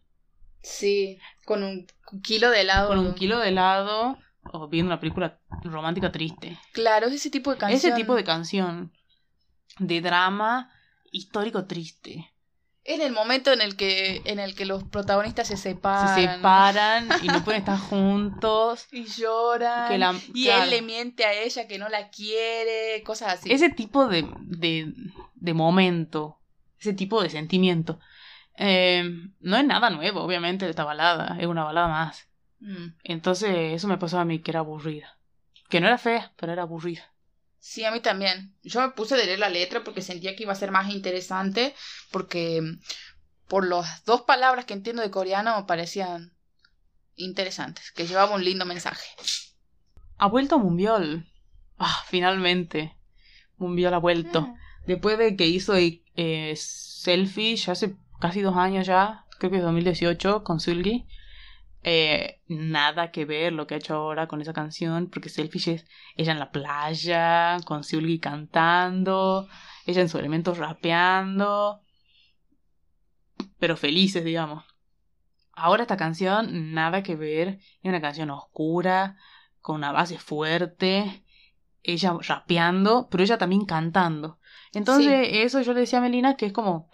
[0.62, 1.20] Sí.
[1.46, 1.86] Con un
[2.24, 2.88] kilo de helado.
[2.88, 4.18] Con un kilo de helado
[4.54, 6.58] o viendo una película romántica triste.
[6.72, 7.78] Claro, es ese tipo de canción.
[7.78, 8.94] Ese tipo de canción
[9.80, 10.72] de drama
[11.12, 12.32] histórico triste.
[12.84, 16.16] En el momento en el que, en el que los protagonistas se separan.
[16.16, 18.88] Se separan y no pueden estar juntos.
[18.92, 19.88] Y lloran.
[19.88, 20.64] Que la- y claro.
[20.64, 23.04] él le miente a ella que no la quiere.
[23.04, 23.52] Cosas así.
[23.52, 24.92] Ese tipo de, de,
[25.36, 26.40] de momento,
[26.80, 28.00] ese tipo de sentimiento.
[28.58, 29.04] Eh,
[29.40, 31.38] no es nada nuevo, obviamente, esta balada.
[31.40, 32.28] Es una balada más.
[32.62, 32.88] Mm.
[33.04, 35.18] Entonces, eso me pasó a mí que era aburrida.
[35.70, 37.04] Que no era fea, pero era aburrida.
[37.62, 38.56] Sí, a mí también.
[38.64, 41.76] Yo me puse a leer la letra porque sentía que iba a ser más interesante.
[42.12, 42.82] Porque mm,
[43.48, 46.34] por las dos palabras que entiendo de coreano me parecían
[47.16, 47.92] interesantes.
[47.92, 49.08] Que llevaba un lindo mensaje.
[50.18, 51.28] Ha vuelto Mumbiol.
[51.78, 52.98] Ah, finalmente.
[53.58, 54.52] Mumbiol ha vuelto.
[54.88, 59.64] Después de que hizo eh, Selfie ya hace casi dos años ya, creo que es
[59.64, 61.06] 2018, con Sulgi.
[61.84, 65.88] Eh, nada que ver lo que ha hecho ahora con esa canción, porque Selfish es
[66.16, 69.48] ella en la playa, con Seulgi cantando,
[69.86, 71.82] ella en su elemento rapeando,
[73.58, 74.64] pero felices, digamos.
[75.54, 79.18] Ahora esta canción, nada que ver, es una canción oscura,
[79.60, 81.24] con una base fuerte,
[81.84, 84.40] ella rapeando, pero ella también cantando.
[84.74, 86.90] Entonces, eso yo le decía a Melina que es como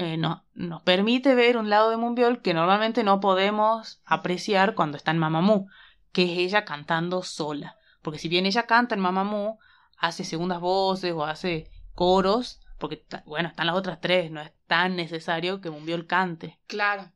[0.00, 4.96] eh, no, nos permite ver un lado de Moonbyul que normalmente no podemos apreciar cuando
[4.96, 5.66] está en Mamamoo,
[6.12, 7.76] que es ella cantando sola.
[8.02, 9.58] Porque si bien ella canta en Mamamoo,
[9.98, 14.96] hace segundas voces o hace coros, porque bueno, están las otras tres, no es tan
[14.96, 16.58] necesario que Moonbyul cante.
[16.66, 17.12] Claro.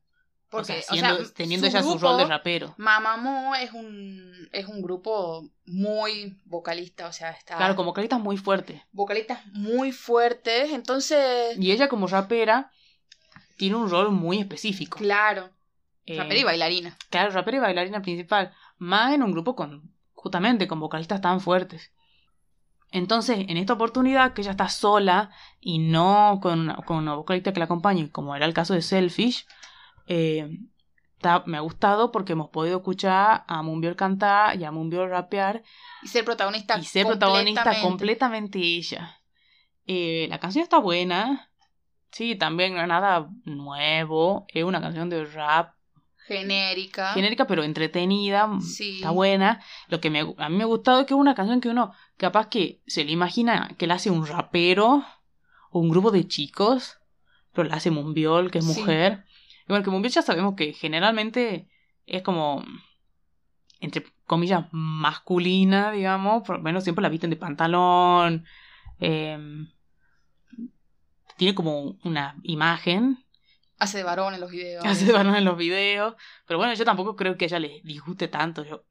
[0.55, 2.73] Porque, o sea, teniendo ella su rol de rapero.
[2.77, 7.57] Mamamoo es un, es un grupo muy vocalista, o sea, está...
[7.57, 8.81] Claro, con vocalistas muy fuertes.
[8.91, 11.57] Vocalistas muy fuertes, entonces...
[11.57, 12.71] Y ella como rapera
[13.57, 14.97] tiene un rol muy específico.
[14.97, 15.49] Claro.
[16.05, 16.97] Eh, rapera y bailarina.
[17.09, 18.53] Claro, rapera y bailarina principal.
[18.77, 21.91] Más en un grupo con, justamente, con vocalistas tan fuertes.
[22.91, 27.59] Entonces, en esta oportunidad que ella está sola y no con, con una vocalista que
[27.59, 29.45] la acompañe, como era el caso de Selfish,
[30.07, 30.49] eh,
[31.45, 35.63] me ha gustado porque hemos podido escuchar a Moonbyul cantar y a Moonbyul rapear.
[36.03, 36.77] Y ser protagonista.
[36.77, 39.21] Y ser protagonista completamente ella.
[39.87, 41.49] Eh, la canción está buena.
[42.11, 44.45] Sí, también no es nada nuevo.
[44.49, 45.73] Es una canción de rap.
[46.27, 47.13] Genérica.
[47.13, 48.49] Genérica, pero entretenida.
[48.61, 48.97] Sí.
[48.97, 49.61] Está buena.
[49.89, 51.91] Lo que me, a mí me ha gustado es que es una canción que uno
[52.17, 55.03] capaz que se le imagina que la hace un rapero
[55.69, 56.97] o un grupo de chicos.
[57.53, 59.24] Pero la hace Moonbyul, que es mujer.
[59.65, 61.67] Y bueno, que Moonbyul ya sabemos que generalmente
[62.05, 62.63] es como,
[63.79, 66.43] entre comillas, masculina, digamos.
[66.43, 68.45] Por lo menos siempre la visten de pantalón.
[68.99, 69.71] Em,
[71.37, 73.25] tiene como una imagen.
[73.77, 74.85] Hace de varón en los videos.
[74.85, 76.15] Hace de varón en los videos.
[76.47, 78.63] Pero bueno, yo tampoco creo que ella le disguste tanto.
[78.63, 78.85] Yo,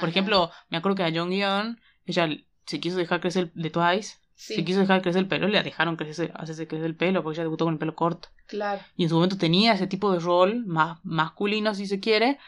[0.00, 2.28] por ejemplo, me acuerdo que a Jonghyun, ella
[2.66, 4.18] se quiso dejar crecer de Twice.
[4.36, 7.44] Se quiso dejar crecer el pelo, le dejaron crecer, hacerse crecer el pelo porque ella
[7.44, 8.28] debutó con el pelo corto.
[8.46, 8.82] Claro.
[8.94, 12.38] Y en su momento tenía ese tipo de rol, más masculino si se quiere,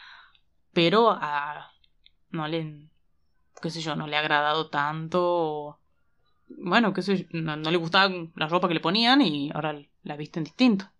[0.74, 1.72] pero a,
[2.30, 2.90] no le,
[3.62, 5.80] qué sé yo, no le ha agradado tanto.
[6.48, 10.16] Bueno, qué sé yo, no, le gustaba la ropa que le ponían y ahora la
[10.16, 10.90] visten distinto.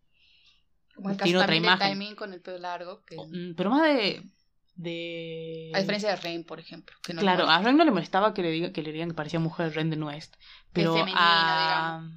[0.95, 2.17] Como el caso otra imagen.
[2.17, 3.03] con el pelo largo.
[3.31, 4.23] Mm, pero más de
[4.79, 5.73] de...
[5.75, 6.97] A diferencia de Rain, por ejemplo.
[7.03, 9.75] claro, a Rain no le molestaba que le, diga, que le digan que parecía mujer
[9.75, 10.37] Rain de Nuest.
[10.73, 12.09] Pero a...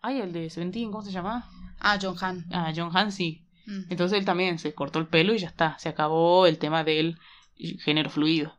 [0.00, 1.50] Ay, el de Seventeen, ¿cómo se llama?
[1.80, 2.46] Ah, John Han.
[2.52, 3.44] Ah, John Han sí.
[3.66, 3.90] Mm.
[3.90, 5.76] Entonces él también se cortó el pelo y ya está.
[5.78, 7.18] Se acabó el tema del
[7.56, 8.56] género fluido.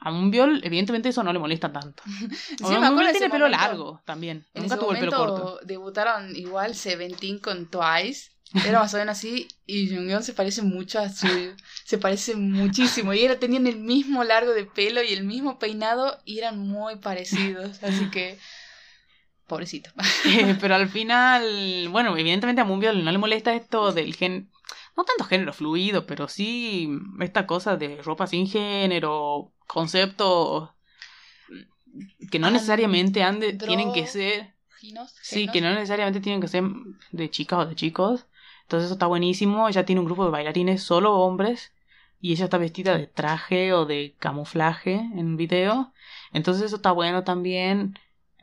[0.00, 2.02] A un viol, evidentemente, eso no le molesta tanto.
[2.06, 4.46] sí, me acuerdo tiene pelo largo también.
[4.54, 5.60] Nunca tuvo el pelo corto.
[5.64, 8.30] Debutaron igual Seventeen con Twice.
[8.66, 9.48] Era más o menos así.
[9.66, 11.26] Y Jungyeon se parece mucho a su.
[11.84, 13.12] Se parece muchísimo.
[13.12, 16.18] Y era, tenían el mismo largo de pelo y el mismo peinado.
[16.24, 17.82] Y eran muy parecidos.
[17.82, 18.38] Así que.
[19.46, 19.90] Pobrecito.
[20.26, 21.88] Eh, pero al final.
[21.90, 24.50] Bueno, evidentemente a Moonbyul no le molesta esto del gen.
[24.96, 26.88] No tanto género fluido, pero sí
[27.20, 30.70] esta cosa de ropa sin género, conceptos
[32.30, 34.54] que no necesariamente ande, tienen que ser.
[35.22, 36.64] Sí, que no necesariamente tienen que ser
[37.10, 38.26] de chicas o de chicos.
[38.68, 39.66] Entonces eso está buenísimo.
[39.66, 41.72] Ella tiene un grupo de bailarines solo hombres
[42.20, 45.94] y ella está vestida de traje o de camuflaje en video.
[46.34, 47.98] Entonces eso está bueno también.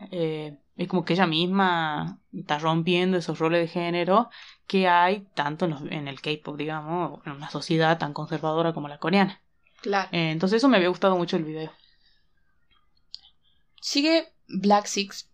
[0.09, 4.31] Eh, es como que ella misma está rompiendo esos roles de género
[4.65, 8.97] que hay tanto en, en el K-pop, digamos, en una sociedad tan conservadora como la
[8.97, 9.43] coreana.
[9.83, 10.09] Claro.
[10.11, 11.71] Eh, entonces eso me había gustado mucho el video.
[13.79, 15.29] Sigue Black Six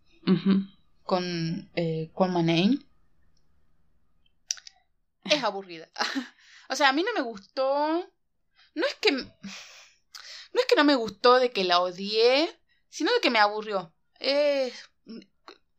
[1.05, 2.90] con eh, My Name
[5.25, 5.87] es aburrida.
[6.69, 8.05] o sea, a mí no me gustó.
[8.75, 9.11] No es que.
[9.11, 12.49] No es que no me gustó de que la odié,
[12.89, 13.93] sino de que me aburrió.
[14.19, 14.73] Es.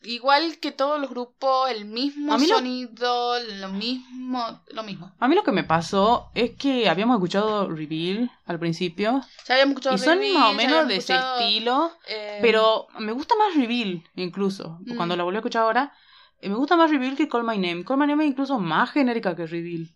[0.04, 3.68] Igual que todos los grupos, el mismo sonido, lo...
[3.68, 5.14] mismo, lo mismo.
[5.20, 9.22] A mí lo que me pasó es que habíamos escuchado Reveal al principio.
[9.46, 11.92] Ya habíamos escuchado y son más o menos de ese estilo.
[12.08, 14.80] Eh, pero me gusta más Reveal, incluso.
[14.96, 15.18] Cuando mm.
[15.18, 15.92] la volví a escuchar ahora,
[16.48, 17.84] me gusta más Reveal que Call My Name.
[17.84, 19.88] Call My Name es incluso más genérica que Reveal.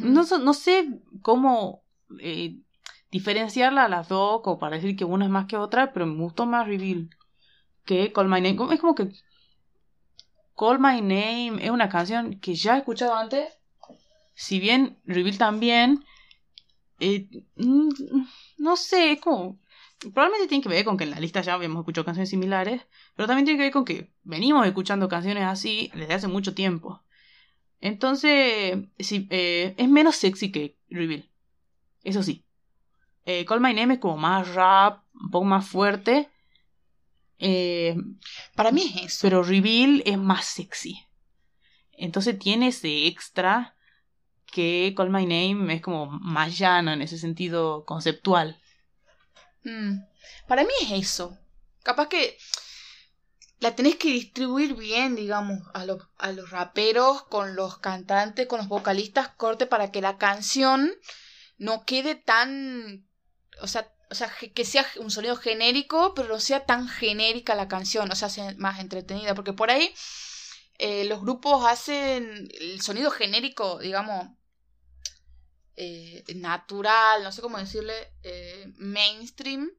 [0.00, 1.84] no, no, sé cómo
[2.20, 2.56] eh,
[3.10, 6.20] diferenciarla a las dos, como para decir que una es más que otra, pero me
[6.22, 7.10] gustó más Reveal
[7.84, 8.74] que Call My Name.
[8.74, 9.12] Es como que
[10.56, 13.52] Call My Name es una canción que ya he escuchado antes.
[14.34, 16.04] Si bien Reveal también.
[17.00, 17.88] Eh, mm,
[18.58, 19.58] no sé, es como
[20.12, 22.82] probablemente tiene que ver con que en la lista ya habíamos escuchado canciones similares,
[23.16, 27.02] pero también tiene que ver con que venimos escuchando canciones así desde hace mucho tiempo.
[27.80, 31.28] Entonces, sí, eh, es menos sexy que Reveal.
[32.02, 32.44] Eso sí.
[33.26, 36.28] Eh, Call My Name es como más rap, un poco más fuerte.
[37.38, 37.96] Eh,
[38.54, 39.18] Para mí es eso.
[39.22, 40.98] pero Reveal es más sexy.
[41.92, 43.74] Entonces tiene ese extra
[44.46, 48.60] que Call My Name es como más llano en ese sentido conceptual.
[49.64, 50.00] Mm.
[50.46, 51.38] Para mí es eso.
[51.82, 52.38] Capaz que
[53.60, 58.58] la tenés que distribuir bien, digamos, a, los a los raperos, con los cantantes, con
[58.58, 60.92] los vocalistas, corte para que la canción
[61.58, 63.06] no quede tan.
[63.60, 67.68] O sea, o sea, que sea un sonido genérico, pero no sea tan genérica la
[67.68, 69.34] canción, o sea, sea más entretenida.
[69.34, 69.94] Porque por ahí
[70.78, 74.28] eh, los grupos hacen el sonido genérico, digamos,
[75.76, 79.70] eh, natural, no sé cómo decirle, eh, mainstream.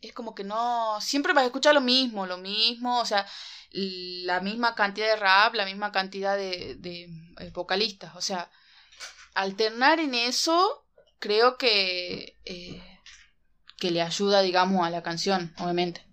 [0.00, 3.26] Es como que no, siempre vas a escuchar lo mismo, lo mismo, o sea,
[3.70, 6.78] la misma cantidad de rap, la misma cantidad de,
[7.38, 8.50] eh, vocalistas, o sea,
[9.34, 10.86] alternar en eso
[11.18, 12.36] creo que,
[13.76, 16.08] que le ayuda, digamos, a la canción, obviamente.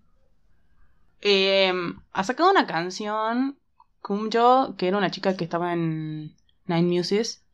[1.27, 1.73] Eh,
[2.11, 3.57] ha sacado una canción,
[4.01, 7.44] Kumjo, que era una chica que estaba en Nine Muses.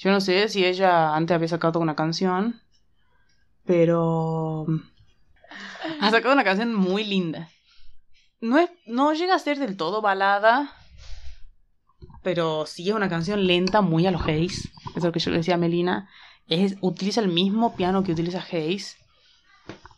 [0.00, 2.58] Yo no sé si ella antes había sacado una canción,
[3.66, 4.64] pero
[6.00, 7.50] ha sacado una canción muy linda.
[8.40, 10.74] No, es, no llega a ser del todo balada,
[12.22, 14.46] pero sí es una canción lenta, muy a los Haze.
[14.46, 16.08] Eso es lo que yo le decía a Melina.
[16.48, 18.96] Es, utiliza el mismo piano que utiliza Haze.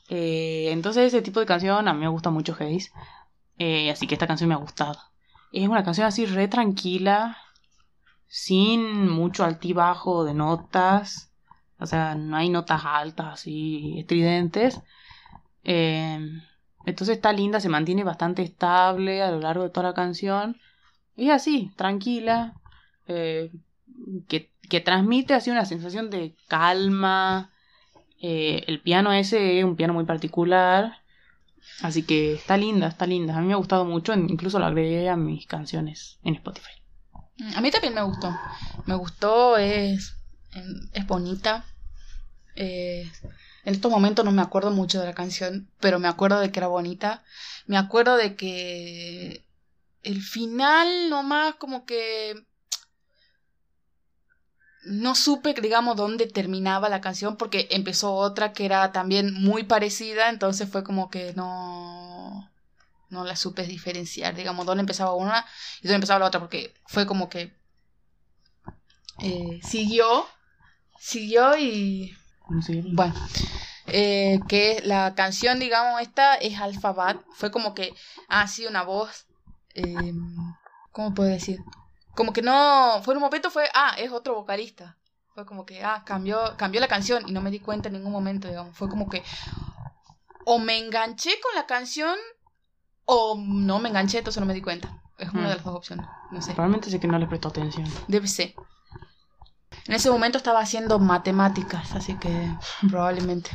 [0.09, 2.91] Eh, entonces ese tipo de canción a mí me gusta mucho Haze.
[3.57, 4.99] Eh, así que esta canción me ha gustado.
[5.53, 7.39] Es una canción así re tranquila,
[8.35, 11.31] sin mucho altibajo de notas.
[11.79, 14.81] O sea, no hay notas altas así estridentes.
[15.65, 16.19] Eh,
[16.87, 20.57] entonces está linda, se mantiene bastante estable a lo largo de toda la canción.
[21.15, 22.55] Y así, tranquila.
[23.07, 23.53] eh,
[24.29, 27.53] que, que transmite así una sensación de calma.
[28.23, 31.03] Eh, el piano ese es un piano muy particular.
[31.83, 33.37] Así que está linda, está linda.
[33.37, 36.82] A mí me ha gustado mucho, incluso lo agregué a mis canciones en Spotify.
[37.57, 38.37] A mí también me gustó.
[38.87, 40.15] Me gustó, es,
[40.93, 41.65] es bonita.
[42.55, 43.11] Eh,
[43.65, 46.61] en estos momentos no me acuerdo mucho de la canción, pero me acuerdo de que
[46.61, 47.23] era bonita.
[47.67, 49.45] Me acuerdo de que
[50.03, 52.45] el final nomás como que
[54.85, 60.29] no supe, digamos, dónde terminaba la canción porque empezó otra que era también muy parecida,
[60.29, 62.52] entonces fue como que no
[63.13, 65.47] no la supe diferenciar, digamos, dónde empezaba una
[65.81, 67.55] y dónde empezaba la otra porque fue como que
[69.21, 70.27] eh, siguió
[70.99, 72.17] siguió y
[72.93, 73.15] bueno,
[73.87, 77.21] eh, que la canción, digamos, esta es Alphabat.
[77.35, 77.95] Fue como que,
[78.29, 79.27] ah, sí, una voz.
[79.75, 80.13] eh,
[80.93, 81.59] ¿Cómo puedo decir?
[82.15, 84.99] Como que no, fue en un momento, fue, ah, es otro vocalista.
[85.35, 88.13] Fue como que, ah, cambió, cambió la canción y no me di cuenta en ningún
[88.13, 88.77] momento, digamos.
[88.77, 89.23] Fue como que,
[90.45, 92.17] o me enganché con la canción
[93.05, 94.89] o no me enganché, entonces no me di cuenta.
[95.19, 95.49] Es una Mm.
[95.49, 96.53] de las dos opciones, no sé.
[96.53, 97.87] Probablemente sé que no le prestó atención.
[98.09, 98.55] Debe ser.
[99.87, 102.31] En ese momento estaba haciendo matemáticas, así que
[102.91, 103.51] probablemente.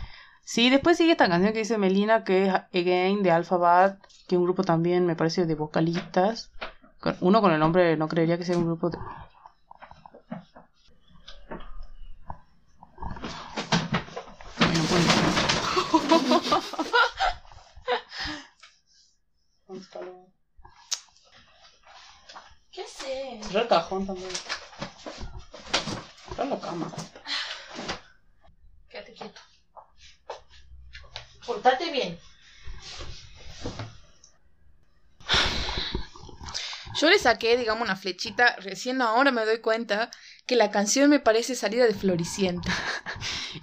[0.45, 4.39] Sí, después sigue esta canción que dice Melina, que es Again de Alphabat, que es
[4.39, 6.51] un grupo también, me parece, de vocalistas.
[7.21, 8.97] Uno con el nombre, no creería que sea un grupo de...
[19.67, 20.27] ¿Dónde está lo-
[22.71, 23.39] ¿Qué sé?
[23.53, 24.29] El cajón también.
[26.29, 26.91] Está en la cama.
[28.89, 29.41] Quédate quieto.
[31.45, 32.19] Portate bien.
[36.99, 38.55] Yo le saqué, digamos, una flechita.
[38.57, 40.09] Recién ahora me doy cuenta
[40.45, 42.71] que la canción me parece salida de Floricienta.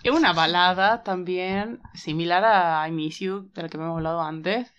[0.02, 4.72] Es una balada también, similar a I Miss You, de la que hemos hablado antes,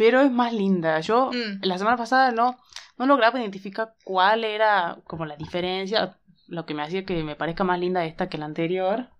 [0.00, 0.98] pero es más linda.
[1.00, 1.60] Yo Mm.
[1.60, 2.56] la semana pasada no,
[2.96, 6.16] no lograba identificar cuál era como la diferencia,
[6.48, 9.10] lo que me hacía que me parezca más linda esta que la anterior.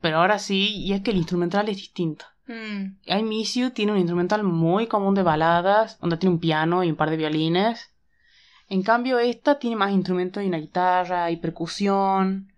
[0.00, 2.24] Pero ahora sí, y es que el instrumental es distinto.
[2.46, 2.96] Mm.
[3.04, 6.88] I Miss You tiene un instrumental muy común de baladas, donde tiene un piano y
[6.88, 7.92] un par de violines.
[8.70, 12.54] En cambio, esta tiene más instrumentos, hay una guitarra, hay percusión,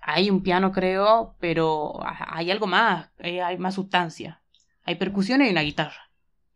[0.00, 4.40] hay un piano, creo, pero hay algo más, eh, hay más sustancia.
[4.84, 6.07] Hay percusión y una guitarra,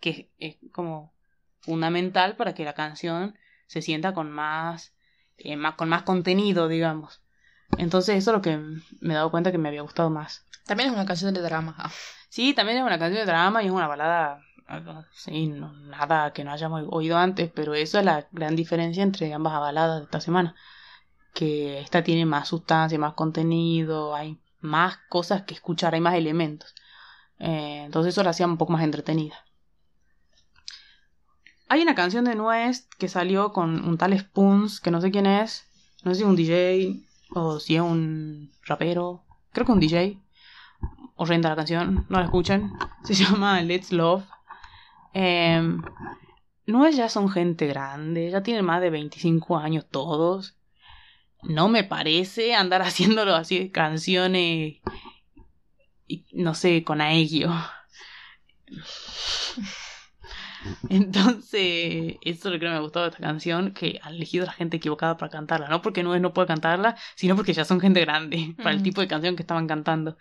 [0.02, 1.14] que es como
[1.60, 4.94] fundamental para que la canción se sienta con más,
[5.38, 7.22] eh, más con más contenido, digamos.
[7.78, 8.58] Entonces, eso es lo que
[9.00, 10.44] me he dado cuenta que me había gustado más.
[10.66, 11.74] También es una canción de drama.
[11.78, 11.90] ah.
[12.28, 14.42] Sí, también es una canción de drama y es una balada,
[15.12, 19.32] sí, no- nada que no hayamos oído antes, pero eso es la gran diferencia entre
[19.32, 20.54] ambas baladas de esta semana.
[21.34, 26.74] que esta tiene más sustancia, más contenido, hay más cosas que escuchar, hay más elementos.
[27.38, 29.36] Eh, entonces eso la hacía un poco más entretenida.
[31.72, 35.24] Hay una canción de Nuez que salió con un tal Spoons, que no sé quién
[35.24, 35.66] es,
[36.04, 40.18] no sé si es un DJ o si es un rapero, creo que un DJ.
[41.16, 42.74] Horrenda la canción, no la escuchen.
[43.04, 44.22] Se llama Let's Love.
[45.14, 45.62] Eh,
[46.66, 50.58] Nuez ya son gente grande, ya tienen más de 25 años todos
[51.40, 54.76] no me parece andar haciéndolo así canciones,
[56.32, 57.50] no sé, con aegio.
[60.88, 64.46] Entonces, eso es lo que me ha gustado de esta canción, que han elegido a
[64.46, 65.68] la gente equivocada para cantarla.
[65.68, 68.82] No porque no es no puede cantarla, sino porque ya son gente grande para el
[68.82, 70.16] tipo de canción que estaban cantando.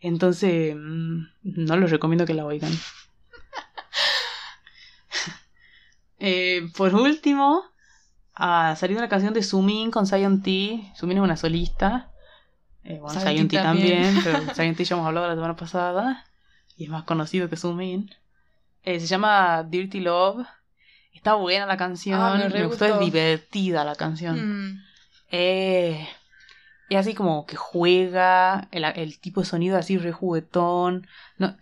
[0.00, 2.72] Entonces, mm, no les recomiendo que la oigan.
[6.18, 7.64] eh, por último,
[8.34, 10.92] ha salido una canción de Sumin con Zion T.
[10.94, 12.10] Sumin es una solista.
[12.84, 16.24] Eh, bueno, Zion T también, pero Zion T ya hemos hablado la semana pasada.
[16.76, 18.10] Y es más conocido que Sumin.
[18.88, 20.46] Eh, se llama Dirty Love.
[21.12, 22.20] Está buena la canción.
[22.20, 24.70] Ah, me, gustó, es divertida la canción.
[24.70, 24.84] Mm.
[25.30, 26.08] Eh,
[26.88, 31.06] es así como que juega, el, tipo de sonido así re juguetón,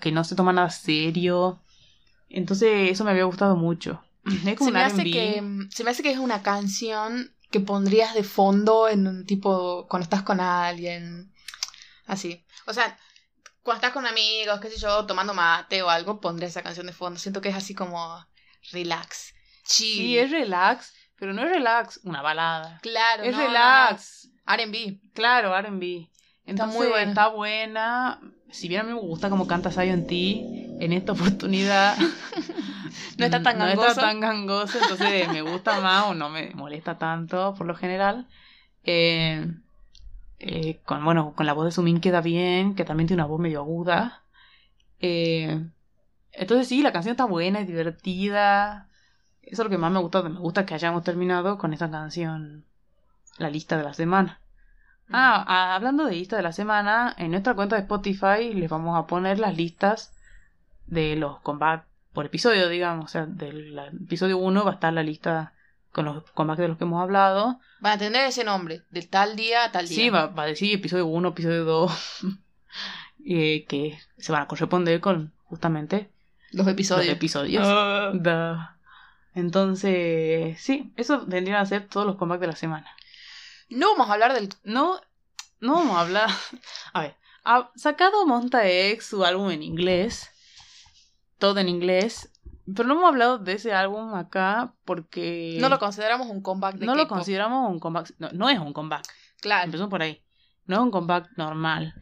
[0.01, 1.61] que no se toma nada serio.
[2.29, 4.03] Entonces eso me había gustado mucho
[4.59, 8.89] se, me hace que, se me hace que es una canción que pondrías de fondo
[8.89, 11.33] en un tipo cuando estás con alguien.
[12.07, 12.45] Así.
[12.67, 12.99] O sea,
[13.67, 16.93] cuando estás con amigos, qué sé yo, tomando mate o algo, pondré esa canción de
[16.93, 17.19] fondo.
[17.19, 18.25] Siento que es así como
[18.71, 19.35] relax.
[19.65, 22.79] Sí, es relax, pero no es relax una balada.
[22.81, 24.31] Claro, es relax.
[24.47, 25.01] R&B.
[25.13, 26.09] Claro, R&B.
[26.47, 27.11] Entonces, está muy buena.
[27.11, 28.21] Está buena.
[28.53, 30.15] Si bien a mí me gusta como canta Zion T,
[30.79, 31.97] en esta oportunidad
[33.19, 33.83] no está tan gangoso.
[33.83, 37.75] No está tan gangoso, entonces me gusta más o no me molesta tanto por lo
[37.75, 38.29] general.
[38.85, 39.45] Eh,
[40.39, 43.41] eh, con, bueno, con la voz de Sumin queda bien, que también tiene una voz
[43.41, 44.23] medio aguda.
[45.01, 45.65] Eh,
[46.33, 48.89] entonces sí, la canción está buena, es divertida.
[49.43, 50.23] Eso es lo que más me gusta.
[50.23, 52.65] Me gusta que hayamos terminado con esta canción,
[53.39, 54.41] la lista de la semana.
[55.11, 58.99] Ah, ah, hablando de lista de la semana, en nuestra cuenta de Spotify les vamos
[58.99, 60.13] a poner las listas
[60.87, 63.05] de los combates por episodio, digamos.
[63.07, 65.53] O sea, del episodio 1 va a estar la lista
[65.97, 67.59] con los combates de los que hemos hablado.
[67.83, 69.97] Va a tener ese nombre, de tal día a tal día.
[69.97, 71.93] Sí, va, a decir episodio 1, episodio 2,
[73.25, 76.11] eh, que se van a corresponder con justamente
[76.53, 77.07] los episodios.
[77.07, 77.65] Los episodios.
[77.67, 78.77] Ah.
[79.35, 82.95] Entonces, sí, eso vendrían a ser todos los combates de la semana.
[83.71, 84.51] No vamos a hablar del...
[84.65, 85.01] No,
[85.61, 86.29] no vamos a hablar...
[86.93, 90.31] A ver, ha sacado Monta X su álbum en inglés
[91.39, 92.31] todo en inglés.
[92.75, 95.59] Pero no hemos hablado de ese álbum acá porque...
[95.61, 98.15] No lo consideramos un comeback de No lo consideramos un comeback.
[98.19, 99.05] No, es un comeback.
[99.41, 99.65] Claro.
[99.67, 100.23] Empezó por ahí.
[100.67, 101.95] No es un comeback normal.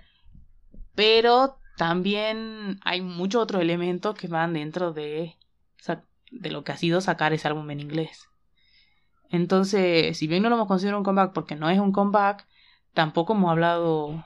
[0.94, 5.37] Pero también hay muchos otros elementos que van dentro de,
[6.31, 8.29] de lo que ha sido sacar ese álbum en inglés.
[9.29, 12.46] Entonces, si bien no lo hemos considerado un comeback porque no es un comeback,
[12.94, 14.24] tampoco hemos hablado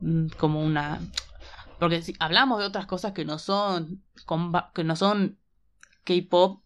[0.00, 1.00] mm, como una
[1.78, 4.02] porque si hablamos de otras cosas que no son
[4.74, 5.38] que no son
[6.04, 6.62] K-pop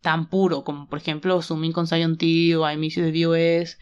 [0.00, 3.78] tan puro, como por ejemplo Sumin con Zion T o I Miss You de DOS,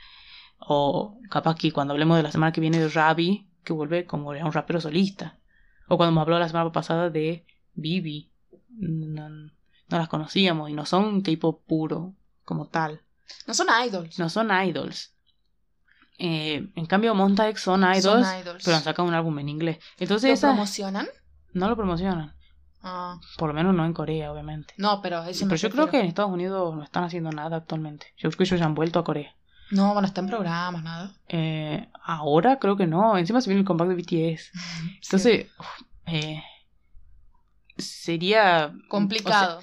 [0.58, 4.30] o capaz que cuando hablemos de la semana que viene de Ravi, que vuelve como
[4.30, 5.38] un rapero solista,
[5.88, 7.44] o cuando me habló la semana pasada de
[7.74, 8.30] Bibi,
[8.68, 9.50] no, no
[9.98, 13.02] las conocíamos y no son K-pop puro como tal.
[13.46, 14.18] No son idols.
[14.18, 15.14] No son idols.
[16.18, 18.28] Eh, en cambio, Monta X son idols,
[18.62, 19.78] pero han sacado un álbum en inglés.
[19.98, 21.08] Entonces, ¿Lo promocionan?
[21.54, 22.34] No lo promocionan.
[22.82, 23.20] Ah.
[23.36, 24.74] Por lo menos no en Corea, obviamente.
[24.76, 28.06] No, pero Pero yo creo que en Estados Unidos no están haciendo nada actualmente.
[28.16, 29.34] Yo creo que ellos ya han vuelto a Corea.
[29.70, 31.12] No, bueno, está en programas, nada.
[31.28, 33.16] Eh, ahora creo que no.
[33.16, 34.50] Encima se viene el compact de BTS.
[35.02, 35.46] Entonces,
[36.06, 36.42] eh,
[37.76, 39.60] sería complicado.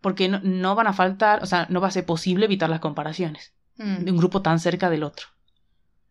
[0.00, 3.54] porque no, van a faltar, o sea, no va a ser posible evitar las comparaciones
[3.78, 4.04] mm.
[4.04, 5.26] de un grupo tan cerca del otro.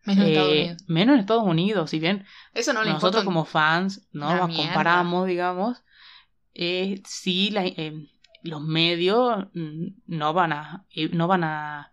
[0.04, 0.82] Menos en Estados eh, Unidos.
[0.88, 5.82] Menos en Estados Unidos, si bien Eso no nosotros como fans no nos comparamos, digamos,
[6.54, 8.08] eh, sí la, eh,
[8.42, 11.92] los medios mm, no van a eh, no van a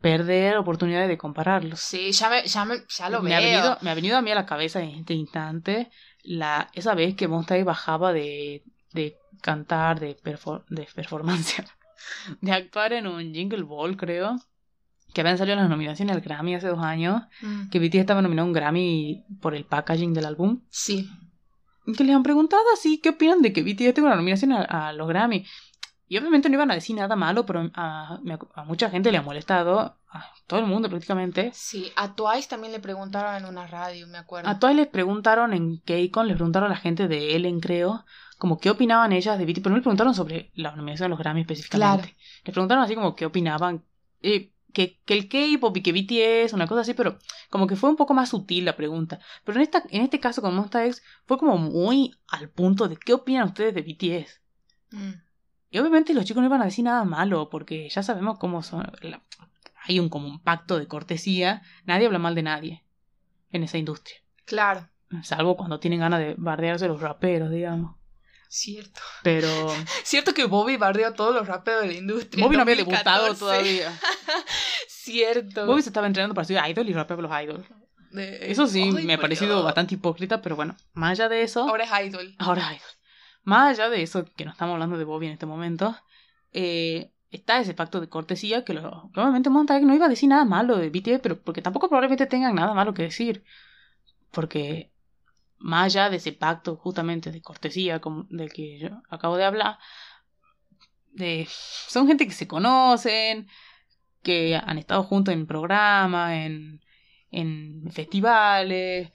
[0.00, 1.80] perder oportunidades de compararlos.
[1.80, 3.38] Sí, ya, me, ya, me, ya lo me veo.
[3.38, 5.90] Ha venido, me ha venido a mí a la cabeza en este instante
[6.22, 10.16] la, esa vez que Monster bajaba de, de cantar, de,
[10.68, 11.64] de performance,
[12.40, 14.36] de actuar en un Jingle Ball, creo
[15.14, 17.70] que habían salido las nominaciones al Grammy hace dos años, mm.
[17.70, 20.60] que BTS estaba nominado a un Grammy por el packaging del álbum.
[20.68, 21.10] Sí.
[21.96, 25.08] Que les han preguntado así, ¿qué opinan de que BTS tenga una nominación a, los
[25.08, 25.46] Grammy?
[26.06, 28.18] Y obviamente no iban a decir nada malo, pero a,
[28.54, 31.50] a mucha gente le ha molestado, a todo el mundo prácticamente.
[31.52, 34.48] Sí, a Twice también le preguntaron en una radio, me acuerdo.
[34.48, 38.04] A Twice les preguntaron en Keikon, les preguntaron a la gente de Ellen, creo,
[38.38, 41.18] como qué opinaban ellas de BTS, pero no le preguntaron sobre la nominación de los
[41.18, 42.08] Grammy específicamente.
[42.08, 42.18] Claro.
[42.44, 43.84] Les preguntaron así como qué opinaban.
[44.72, 47.18] Que, que, el K-pop y que BTS, una cosa así, pero
[47.50, 49.18] como que fue un poco más sutil la pregunta.
[49.44, 52.96] Pero en, esta, en este caso con Monsta X fue como muy al punto de
[52.96, 54.40] qué opinan ustedes de BTS.
[54.90, 55.12] Mm.
[55.70, 58.90] Y obviamente los chicos no iban a decir nada malo, porque ya sabemos cómo son.
[59.84, 61.62] hay un como un pacto de cortesía.
[61.84, 62.84] Nadie habla mal de nadie
[63.50, 64.16] en esa industria.
[64.44, 64.88] Claro.
[65.22, 67.97] Salvo cuando tienen ganas de bardearse los raperos, digamos.
[68.48, 69.00] Cierto.
[69.22, 69.48] Pero.
[70.04, 72.44] Cierto que Bobby bardeó a todos los raperos de la industria.
[72.44, 73.92] Bobby no había debutado todavía.
[74.88, 75.66] Cierto.
[75.66, 77.66] Bobby se estaba entrenando para ser idol y rapear los idols.
[78.14, 81.68] Eso sí, me ha parecido bastante hipócrita, pero bueno, más allá de eso.
[81.68, 82.34] Ahora es idol.
[82.38, 82.90] Ahora es idol.
[83.42, 85.94] Más allá de eso, que no estamos hablando de Bobby en este momento,
[86.52, 90.44] eh, está ese pacto de cortesía que lo, probablemente Montague no iba a decir nada
[90.44, 93.44] malo de BTS, pero porque tampoco probablemente tengan nada malo que decir.
[94.30, 94.90] Porque
[95.58, 98.00] más allá de ese pacto justamente de cortesía
[98.30, 99.78] del que yo acabo de hablar,
[101.12, 103.48] de, son gente que se conocen,
[104.22, 106.80] que han estado juntos en programas, en,
[107.30, 109.10] en festivales,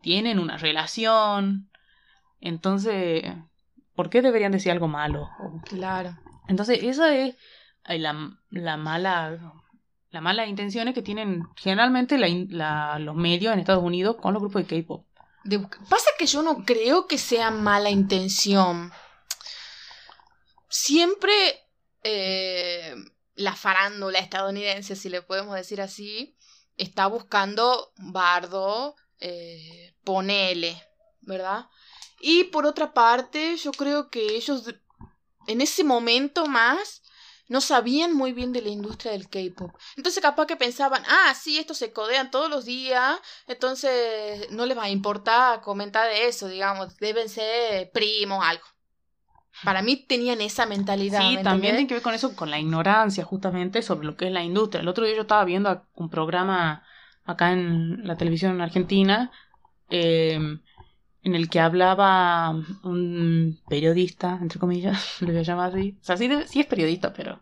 [0.00, 1.70] tienen una relación.
[2.40, 3.24] Entonces,
[3.94, 5.30] ¿por qué deberían decir algo malo?
[5.64, 6.16] Claro.
[6.48, 7.36] Entonces, esa es
[7.86, 9.54] eh, la, la mala
[10.14, 14.82] la mala intenciones que tienen generalmente los medios en Estados Unidos con los grupos de
[14.82, 15.04] K-pop.
[15.88, 18.92] Pasa que yo no creo que sea mala intención.
[20.68, 21.32] Siempre
[22.04, 22.94] eh,
[23.34, 26.36] la farándula estadounidense, si le podemos decir así,
[26.76, 30.80] está buscando bardo, eh, ponele,
[31.22, 31.66] ¿verdad?
[32.20, 34.72] Y por otra parte, yo creo que ellos
[35.48, 37.02] en ese momento más
[37.48, 39.70] no sabían muy bien de la industria del K-pop.
[39.96, 44.76] Entonces capaz que pensaban, ah, sí, estos se codean todos los días, entonces no les
[44.76, 48.64] va a importar comentar de eso, digamos, deben ser primos, algo.
[49.62, 51.20] Para mí tenían esa mentalidad.
[51.20, 54.32] Sí, también tiene que ver con eso, con la ignorancia justamente sobre lo que es
[54.32, 54.80] la industria.
[54.80, 56.82] El otro día yo estaba viendo un programa
[57.24, 59.30] acá en la televisión argentina
[59.90, 60.38] eh,
[61.24, 65.96] en el que hablaba un periodista, entre comillas, lo voy a llamar así.
[66.00, 67.40] O sea, sí, sí, es periodista, pero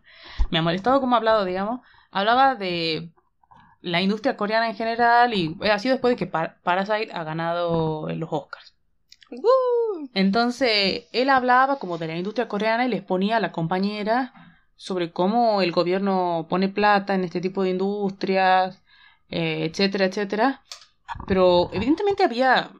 [0.51, 1.81] me ha molestado como ha hablado, digamos.
[2.13, 3.11] Hablaba de
[3.81, 8.29] la industria coreana en general y ha sido después de que Parasite ha ganado los
[8.33, 8.75] Oscars.
[10.15, 14.33] Entonces, él hablaba como de la industria coreana y les ponía a la compañera
[14.77, 18.83] sobre cómo el gobierno pone plata en este tipo de industrias,
[19.29, 20.63] eh, etcétera, etcétera.
[21.27, 22.71] Pero evidentemente había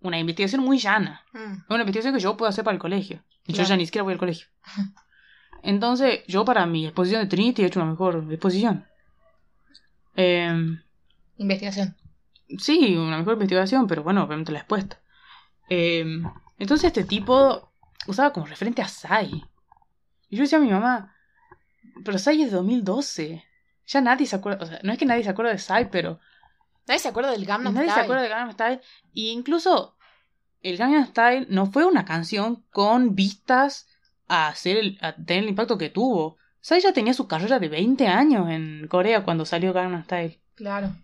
[0.00, 1.22] una investigación muy llana.
[1.32, 1.64] Mm.
[1.68, 3.22] Una investigación que yo puedo hacer para el colegio.
[3.46, 4.46] Y yo ya ni siquiera voy al colegio.
[5.62, 8.86] Entonces, yo para mi exposición de Trinity he hecho una mejor exposición.
[10.14, 10.80] Em,
[11.36, 11.96] investigación.
[12.58, 14.96] Sí, una mejor investigación, pero bueno, obviamente la he expuesto.
[15.68, 16.24] Em,
[16.58, 17.72] entonces este tipo
[18.06, 19.44] usaba como referente a Sai.
[20.28, 21.14] Y yo decía a mi mamá,
[22.04, 23.44] pero Sai es de 2012.
[23.88, 26.20] Ya nadie se acuerda, o sea, no es que nadie se acuerda de Sai, pero
[26.86, 27.86] Nadie se acuerda del Gangnam Style.
[27.86, 28.80] Nadie se acuerda del Gangnam Style.
[29.12, 29.96] Y incluso
[30.62, 33.88] el Gangnam Style no fue una canción con vistas
[34.28, 36.38] a, hacer a tener el impacto que tuvo.
[36.60, 40.40] Sai ya tenía su carrera de 20 años en Corea cuando salió Gangnam Style.
[40.54, 40.96] Claro.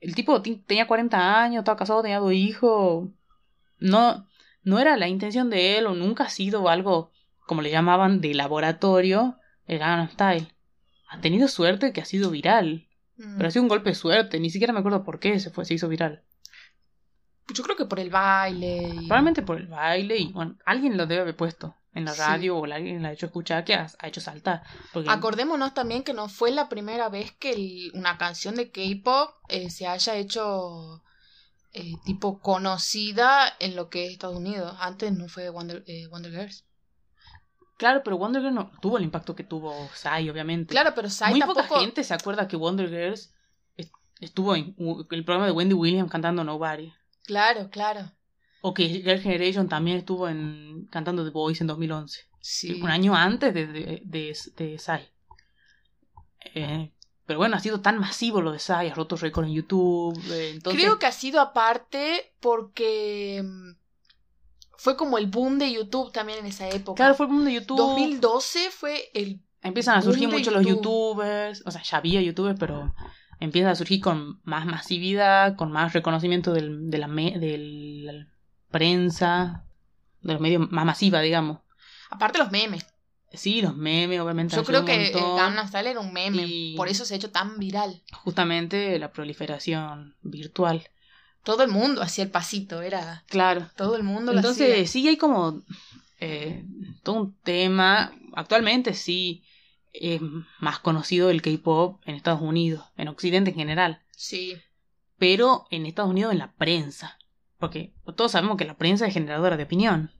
[0.00, 3.08] El tipo tenía 40 años, estaba casado, tenía dos hijos.
[3.78, 4.26] No,
[4.62, 7.10] no era la intención de él o nunca ha sido algo,
[7.46, 10.48] como le llamaban, de laboratorio, el Gangnam Style.
[11.08, 12.88] Ha tenido suerte que ha sido viral.
[13.16, 13.36] Mm.
[13.36, 15.64] Pero ha sido un golpe de suerte, ni siquiera me acuerdo por qué se fue,
[15.64, 16.22] se hizo viral.
[17.52, 18.92] Yo creo que por el baile.
[19.06, 22.64] Probablemente por el baile y bueno, alguien lo debe haber puesto en la radio o
[22.64, 24.62] alguien la ha hecho escuchar que ha, hecho saltar.
[25.06, 29.86] Acordémonos también que no fue la primera vez que una canción de K-pop eh, se
[29.86, 31.02] haya hecho
[31.72, 34.76] eh, tipo conocida en lo que es Estados Unidos.
[34.80, 36.64] Antes no fue Wonder, eh, Wonder Girls.
[37.76, 40.72] Claro, pero Wonder Girls no tuvo el impacto que tuvo Psy, obviamente.
[40.72, 43.32] Claro, pero Psy Muy poca gente se acuerda que Wonder Girls
[44.20, 46.92] estuvo en el programa de Wendy Williams cantando Nobody.
[47.24, 48.12] Claro, claro.
[48.60, 52.20] O que Girl Generation también estuvo en cantando The Voice en 2011.
[52.40, 52.80] Sí.
[52.80, 55.08] Un año antes de, de, de, Psy.
[56.54, 56.92] Eh,
[57.26, 60.18] pero bueno, ha sido tan masivo lo de Psy, ha roto récord en YouTube.
[60.30, 60.80] Eh, entonces...
[60.80, 63.70] Creo que ha sido aparte porque mm,
[64.84, 66.96] fue como el boom de YouTube también en esa época.
[66.98, 67.78] Claro, fue el boom de YouTube.
[67.78, 69.40] 2012 fue el.
[69.62, 71.62] Empiezan a surgir mucho los YouTubers.
[71.64, 72.94] O sea, ya había YouTubers, pero
[73.40, 77.58] empiezan a surgir con más masividad, con más reconocimiento del, de, la de
[78.04, 78.26] la
[78.70, 79.64] prensa.
[80.20, 81.60] de los medios más masiva, digamos.
[82.10, 82.84] Aparte los memes.
[83.32, 84.54] Sí, los memes, obviamente.
[84.54, 85.12] Yo creo que.
[85.12, 86.44] Gangnam Style era un meme.
[86.46, 88.02] Y- Por eso se ha hecho tan viral.
[88.22, 90.86] Justamente la proliferación virtual.
[91.44, 92.82] Todo el mundo hacía el pasito.
[92.82, 93.22] Era.
[93.28, 93.68] Claro.
[93.76, 94.86] Todo el mundo lo Entonces, hacía.
[94.86, 95.62] sí hay como
[96.20, 96.64] eh,
[97.02, 98.12] todo un tema.
[98.34, 99.44] Actualmente sí
[99.92, 100.20] es
[100.58, 104.02] más conocido el K-pop en Estados Unidos, en Occidente en general.
[104.16, 104.56] Sí.
[105.18, 107.16] Pero en Estados Unidos en la prensa.
[107.58, 110.10] Porque todos sabemos que la prensa es generadora de opinión.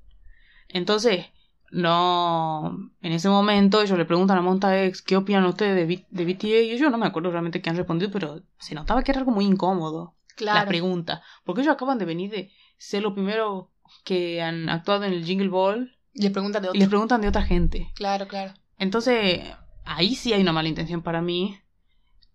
[0.68, 1.26] Entonces,
[1.72, 2.90] no.
[3.02, 6.24] En ese momento ellos le preguntan a Monta X qué opinan ustedes de, B- de
[6.24, 9.20] BTA y yo no me acuerdo realmente qué han respondido, pero se notaba que era
[9.20, 11.22] algo muy incómodo la pregunta.
[11.44, 13.66] Porque ellos acaban de venir de ser los primeros
[14.04, 16.78] que han actuado en el Jingle Ball Y les preguntan de y otro.
[16.78, 17.90] les preguntan de otra gente.
[17.94, 18.54] Claro, claro.
[18.78, 19.42] Entonces,
[19.84, 21.58] ahí sí hay una mala intención para mí.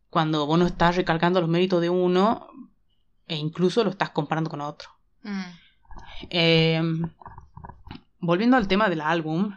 [0.09, 2.47] Cuando vos no estás recalcando los méritos de uno
[3.27, 4.89] e incluso lo estás comparando con otro.
[5.23, 5.41] Mm.
[6.29, 6.81] Eh,
[8.19, 9.55] volviendo al tema del álbum,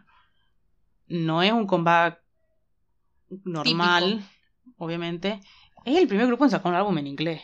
[1.07, 2.20] no es un comeback
[3.45, 4.24] normal,
[4.76, 5.40] obviamente.
[5.84, 7.43] Es el primer grupo en sacar un álbum en inglés.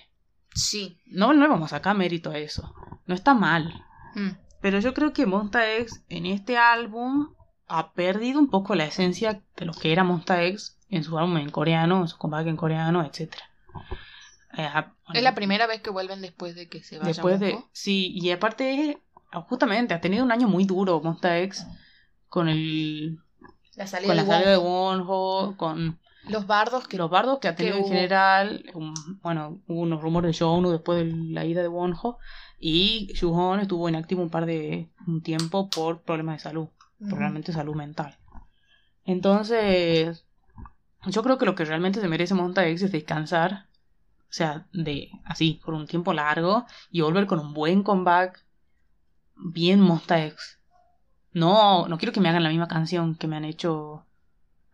[0.55, 0.99] Sí.
[1.07, 2.75] No le vamos a sacar mérito a eso.
[3.07, 3.85] No está mal.
[4.15, 4.31] Mm.
[4.61, 7.35] Pero yo creo que Monsta X en este álbum
[7.69, 11.37] ha perdido un poco la esencia de lo que era Monsta X en su álbum
[11.37, 13.35] en coreano, en su comeback en coreano, etc.
[15.15, 17.59] Es la primera vez que vuelven después de que se vaya Después de.
[17.73, 19.01] Sí, y aparte,
[19.47, 21.67] justamente, ha tenido un año muy duro Monsta X
[22.29, 23.19] con el.
[23.77, 24.57] La salida Con la de salida de.
[24.59, 26.97] Wonho, con Los bardos que.
[26.97, 28.65] los bardos que ha tenido que en general.
[28.75, 32.19] un- bueno, hubo unos rumores de Shownu después de la ida de Wonho.
[32.61, 34.89] Y Shuhon estuvo inactivo un par de.
[35.07, 36.69] un tiempo por problemas de salud.
[37.01, 37.11] Ujú.
[37.11, 38.17] probablemente salud mental.
[39.05, 40.25] Entonces,
[41.07, 43.67] yo creo que lo que realmente se merece Monta X es descansar,
[44.23, 48.45] o sea, de así, por un tiempo largo y volver con un buen comeback,
[49.37, 50.59] bien Monta X.
[51.33, 54.05] No, no quiero que me hagan la misma canción que me han hecho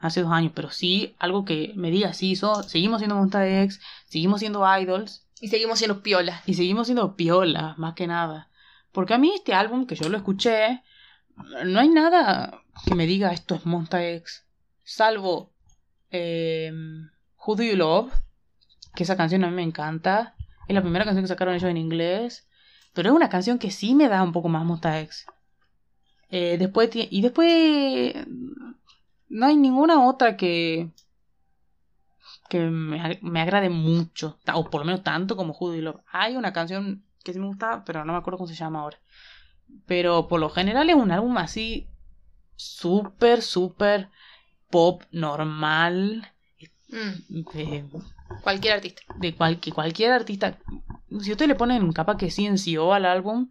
[0.06, 3.80] hace dos años, pero sí algo que me diga, sí, so- seguimos siendo Monta X,
[4.06, 6.42] seguimos siendo idols Y seguimos siendo piolas.
[6.46, 8.48] y seguimos siendo piola, más que nada.
[8.92, 10.82] Porque a mí este álbum, que yo lo escuché,
[11.64, 14.46] no hay nada que me diga esto es Monsta X.
[14.84, 15.52] Salvo
[16.10, 16.70] eh,
[17.44, 18.12] Who Do You Love,
[18.94, 20.34] que esa canción a mí me encanta.
[20.68, 22.46] Es la primera canción que sacaron ellos en inglés.
[22.92, 25.26] Pero es una canción que sí me da un poco más Monsta X.
[26.30, 28.14] Eh, después y después
[29.34, 30.88] no hay ninguna otra que
[32.48, 36.00] que me, me agrade mucho, o por lo menos tanto como You Love.
[36.12, 38.98] Hay una canción que sí me gusta, pero no me acuerdo cómo se llama ahora.
[39.86, 41.88] Pero por lo general es un álbum así
[42.56, 44.08] súper, súper
[44.70, 46.30] pop normal
[46.88, 47.42] Mm.
[47.54, 47.84] de,
[48.42, 49.02] Cualquier artista.
[49.16, 50.58] de cual- que cualquier artista.
[51.20, 53.48] Si ustedes le ponen capaz que CNCO al álbum,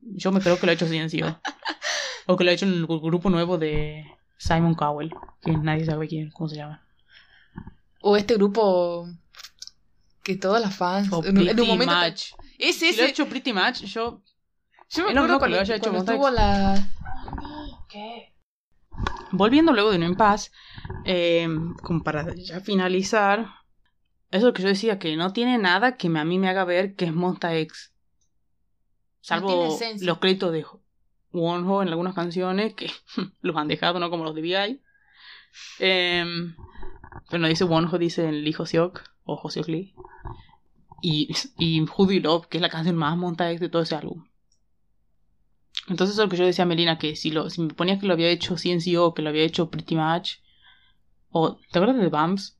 [0.00, 1.26] yo me creo que lo ha hecho CNCO.
[2.26, 4.06] o que lo ha hecho en el grupo nuevo de
[4.38, 5.12] Simon Cowell,
[5.42, 6.82] que nadie sabe quién, cómo se llama.
[8.00, 9.08] O este grupo
[10.22, 11.12] que todas las fans.
[11.12, 11.94] O en, un- en Pretty un momento.
[11.94, 12.22] Much.
[12.58, 13.06] Ese, ha ese.
[13.06, 14.22] hecho Pretty Much, yo
[14.88, 16.90] Yo me acuerdo cuando, lo haya hecho cuando la.
[19.32, 20.52] Volviendo luego de No en Paz,
[21.04, 21.48] eh,
[21.82, 23.40] como para ya finalizar,
[24.30, 26.48] eso es lo que yo decía, que no tiene nada que me- a mí me
[26.48, 27.92] haga ver que es Monsta X.
[29.20, 30.64] Salvo los créditos de
[31.36, 32.90] Wonho en algunas canciones, que
[33.40, 34.80] los han dejado, no como los de VI.
[35.78, 36.24] Eh,
[37.30, 39.94] pero no dice Wonho, dice el hijo Seok, o Joseok Lee.
[41.02, 43.82] Y, y Who Do You Love, que es la canción más Monsta X de todo
[43.82, 44.26] ese álbum.
[45.88, 47.98] Entonces eso es lo que yo decía a Melina, que si, lo, si me ponía
[47.98, 50.38] que lo había hecho CNCO, que lo había hecho Pretty Much,
[51.30, 52.58] o ¿te acuerdas de The Bumps?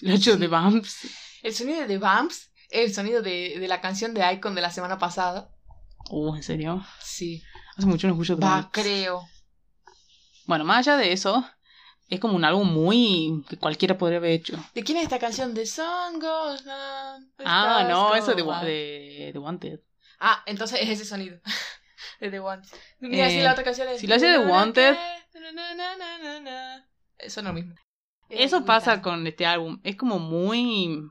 [0.00, 0.38] Lo ha hecho Sí.
[0.38, 1.40] The Bumps.
[1.42, 2.50] El sonido de The Bumps.
[2.70, 5.50] El sonido de, de la canción de Icon de la semana pasada.
[6.10, 6.84] Uh, ¿en serio?
[7.00, 7.42] Sí.
[7.76, 9.22] Hace mucho no escucho Va, creo.
[10.46, 11.44] Bueno, más allá de eso,
[12.08, 13.44] es como un álbum muy...
[13.48, 14.62] que cualquiera podría haber hecho.
[14.74, 15.54] ¿De quién es esta canción?
[15.54, 19.80] The Sun Goes On, Ah, no, eso de, de, de Wanted.
[20.20, 21.40] Ah, entonces es ese sonido.
[22.20, 22.68] de The Wanted.
[23.00, 24.00] Mira, Eh, si la otra canción es.
[24.00, 24.96] si lo hace The Wanted-
[27.18, 27.74] Eso no es lo mismo.
[28.28, 29.80] Eso Eh, pasa con este álbum.
[29.82, 31.10] Es como muy...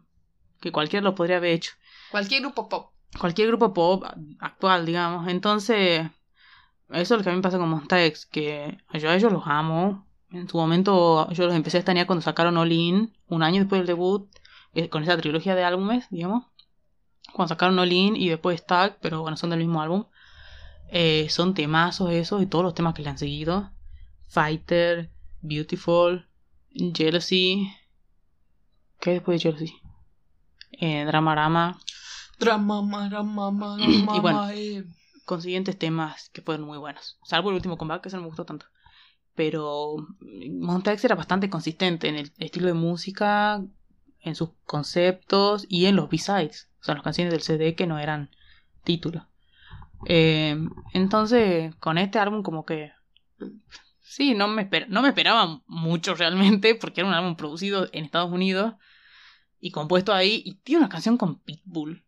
[0.62, 1.72] que cualquiera lo podría haber hecho.
[2.12, 2.94] Cualquier grupo pop.
[3.20, 4.04] cualquier grupo pop
[4.40, 5.28] actual, digamos.
[5.28, 6.04] Entonces,
[6.94, 9.32] eso es lo que a mí me pasa con Monsta X, que yo a ellos
[9.32, 10.06] los amo.
[10.32, 13.80] En su momento yo los empecé a estanear cuando sacaron All In, un año después
[13.80, 14.30] del debut,
[14.74, 16.46] eh, con esa trilogía de álbumes, digamos.
[17.34, 20.06] Cuando sacaron All In y después Stack, pero bueno, son del mismo álbum.
[20.90, 23.72] Eh, son temazos esos y todos los temas que le han seguido.
[24.28, 26.28] Fighter, Beautiful,
[26.72, 27.72] Jealousy.
[29.00, 29.76] ¿Qué después de Jealousy?
[30.72, 31.80] Eh, Dramarama.
[32.40, 34.84] Drama, drama, drama, Y bueno, eh.
[35.26, 37.18] Consiguientes temas que fueron muy buenos.
[37.24, 38.66] Salvo el último comeback, que ese no me gustó tanto.
[39.36, 39.96] Pero
[40.52, 43.64] Monsta X era bastante consistente en el estilo de música,
[44.20, 46.70] en sus conceptos y en los B-sides.
[46.82, 48.30] O sea, las canciones del CD que no eran
[48.84, 49.24] títulos.
[50.06, 50.58] Eh,
[50.94, 52.92] entonces, con este álbum como que...
[54.02, 58.32] Sí, no me, no me esperaba mucho realmente, porque era un álbum producido en Estados
[58.32, 58.76] Unidos
[59.60, 62.04] y compuesto ahí, y tiene una canción con Pitbull.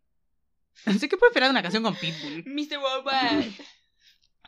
[0.86, 2.44] No sé qué puede esperar de una canción con Pitbull.
[2.46, 2.78] Mr.
[2.80, 3.54] Worldwide.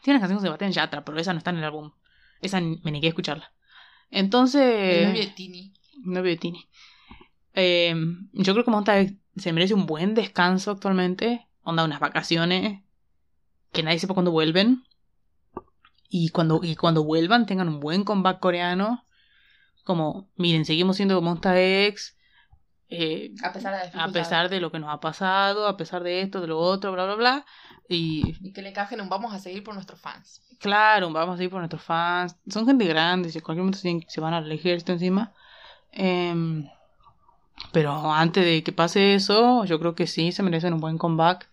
[0.02, 1.92] Tiene una canción con Sebastián Yatra, pero esa no está en el álbum.
[2.42, 3.52] Esa me negué a escucharla.
[4.10, 4.62] Entonces...
[4.62, 5.74] El novio de Tini.
[6.04, 6.70] Novio de Tini.
[7.54, 7.96] Eh,
[8.34, 9.06] yo creo que Monta
[9.36, 11.48] se merece un buen descanso actualmente.
[11.64, 12.82] Onda, unas vacaciones.
[13.72, 14.84] Que nadie sepa cuándo vuelven.
[16.10, 19.06] Y cuando, y cuando vuelvan tengan un buen comeback coreano.
[19.84, 22.17] Como, miren, seguimos siendo Monsta X.
[22.90, 26.22] Eh, a, pesar de a pesar de lo que nos ha pasado, a pesar de
[26.22, 27.46] esto, de lo otro, bla, bla, bla.
[27.90, 30.42] Y, y que le encajen un vamos a seguir por nuestros fans.
[30.60, 32.36] Claro, vamos a seguir por nuestros fans.
[32.48, 35.34] Son gente grande, si en cualquier momento se van a elegir esto encima.
[35.92, 36.64] Eh,
[37.72, 41.50] pero antes de que pase eso, yo creo que sí se merecen un buen comeback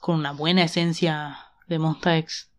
[0.00, 2.50] con una buena esencia de Monsta X.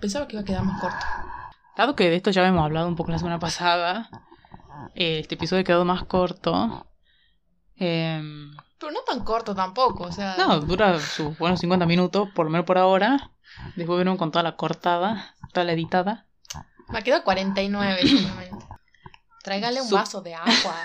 [0.00, 1.06] Pensaba que iba a quedar más corto.
[1.76, 4.08] Dado que de esto ya hemos hablado un poco la semana pasada,
[4.94, 6.86] eh, este episodio ha quedado más corto.
[7.76, 10.36] Em, pero no tan corto tampoco, o sea.
[10.36, 13.30] No, dura sus buenos 50 minutos, por lo menos por ahora.
[13.74, 16.26] Después venimos con toda la cortada, toda la editada.
[16.88, 18.66] Me quedado 49 solamente.
[19.42, 20.76] Tráigale un vaso de agua.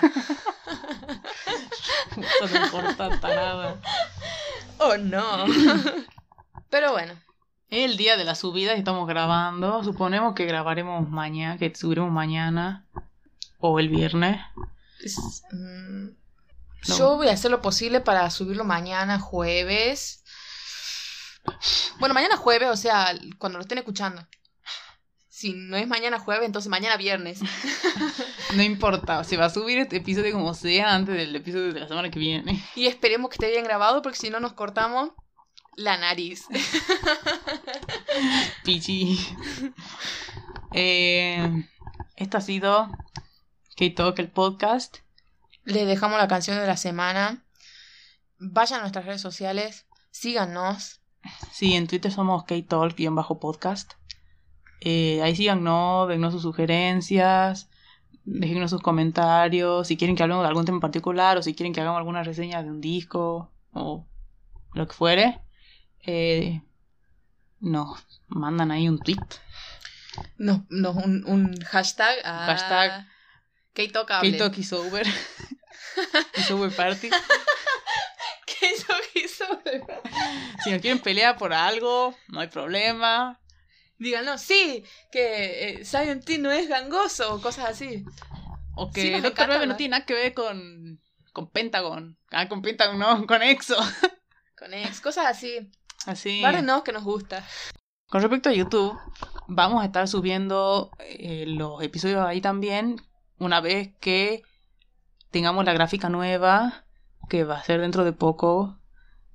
[2.16, 3.76] Eso no importa nada.
[4.78, 5.46] Oh no.
[6.70, 7.14] Pero bueno.
[7.68, 9.82] El día de la subida estamos grabando.
[9.82, 12.86] Suponemos que grabaremos mañana, que subiremos mañana
[13.62, 14.38] o el viernes.
[15.52, 16.08] Mm,
[16.98, 20.22] yo voy a hacer lo posible para subirlo mañana, jueves.
[21.98, 24.22] Bueno, mañana jueves, o sea, cuando lo estén escuchando
[25.42, 27.40] si no es mañana jueves, entonces mañana viernes.
[28.54, 31.88] no importa, se va a subir este episodio como sea antes del episodio de la
[31.88, 32.64] semana que viene.
[32.76, 35.10] Y esperemos que esté bien grabado porque si no nos cortamos
[35.74, 36.46] la nariz.
[38.64, 39.18] Pichi.
[40.74, 41.66] Eh,
[42.14, 42.88] esto ha sido
[43.76, 44.98] K-Talk, el podcast.
[45.64, 47.42] Les dejamos la canción de la semana.
[48.38, 51.00] Vayan a nuestras redes sociales, síganos.
[51.52, 53.92] Sí, en Twitter somos K-Talk-podcast.
[54.80, 57.70] Eh, ahí síganos, dennos sus sugerencias,
[58.24, 61.72] déjenos sus comentarios, si quieren que hablemos de algún tema en particular o si quieren
[61.72, 64.06] que hagamos alguna reseña de un disco o
[64.74, 65.40] lo que fuere.
[66.00, 66.60] Eh,
[67.60, 69.16] nos mandan ahí un tweet.
[70.36, 72.22] No, no un, un hashtag.
[72.24, 73.06] Hashtag.
[74.58, 75.02] Is over.
[76.36, 77.10] is over party.
[79.50, 80.00] Over.
[80.62, 83.42] Si nos quieren pelear por algo, no hay problema
[84.24, 88.04] no, sí, que eh, no es gangoso o cosas así.
[88.74, 91.00] O que Doctor Web no tiene nada que ver con,
[91.32, 92.18] con Pentagon.
[92.30, 93.76] Ah, con Pentagon no, con EXO.
[94.58, 95.72] Con EXO, cosas así.
[96.06, 96.40] Así.
[96.62, 97.44] no, que nos gusta.
[98.06, 98.96] Con respecto a YouTube,
[99.48, 103.00] vamos a estar subiendo eh, los episodios ahí también
[103.42, 104.42] una vez que
[105.30, 106.84] tengamos la gráfica nueva,
[107.28, 108.78] que va a ser dentro de poco,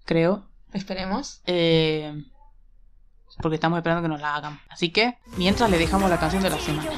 [0.05, 0.47] creo.
[0.73, 1.41] Esperemos.
[1.45, 2.23] Eh,
[3.41, 4.59] porque estamos esperando que nos la hagan.
[4.69, 6.89] Así que, mientras le dejamos la canción de la semana.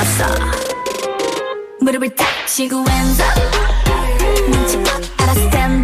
[0.00, 0.24] 없어.
[1.80, 3.26] 무릎을 탁 치고 왼손
[4.50, 5.79] 눈치껏 알아서 댄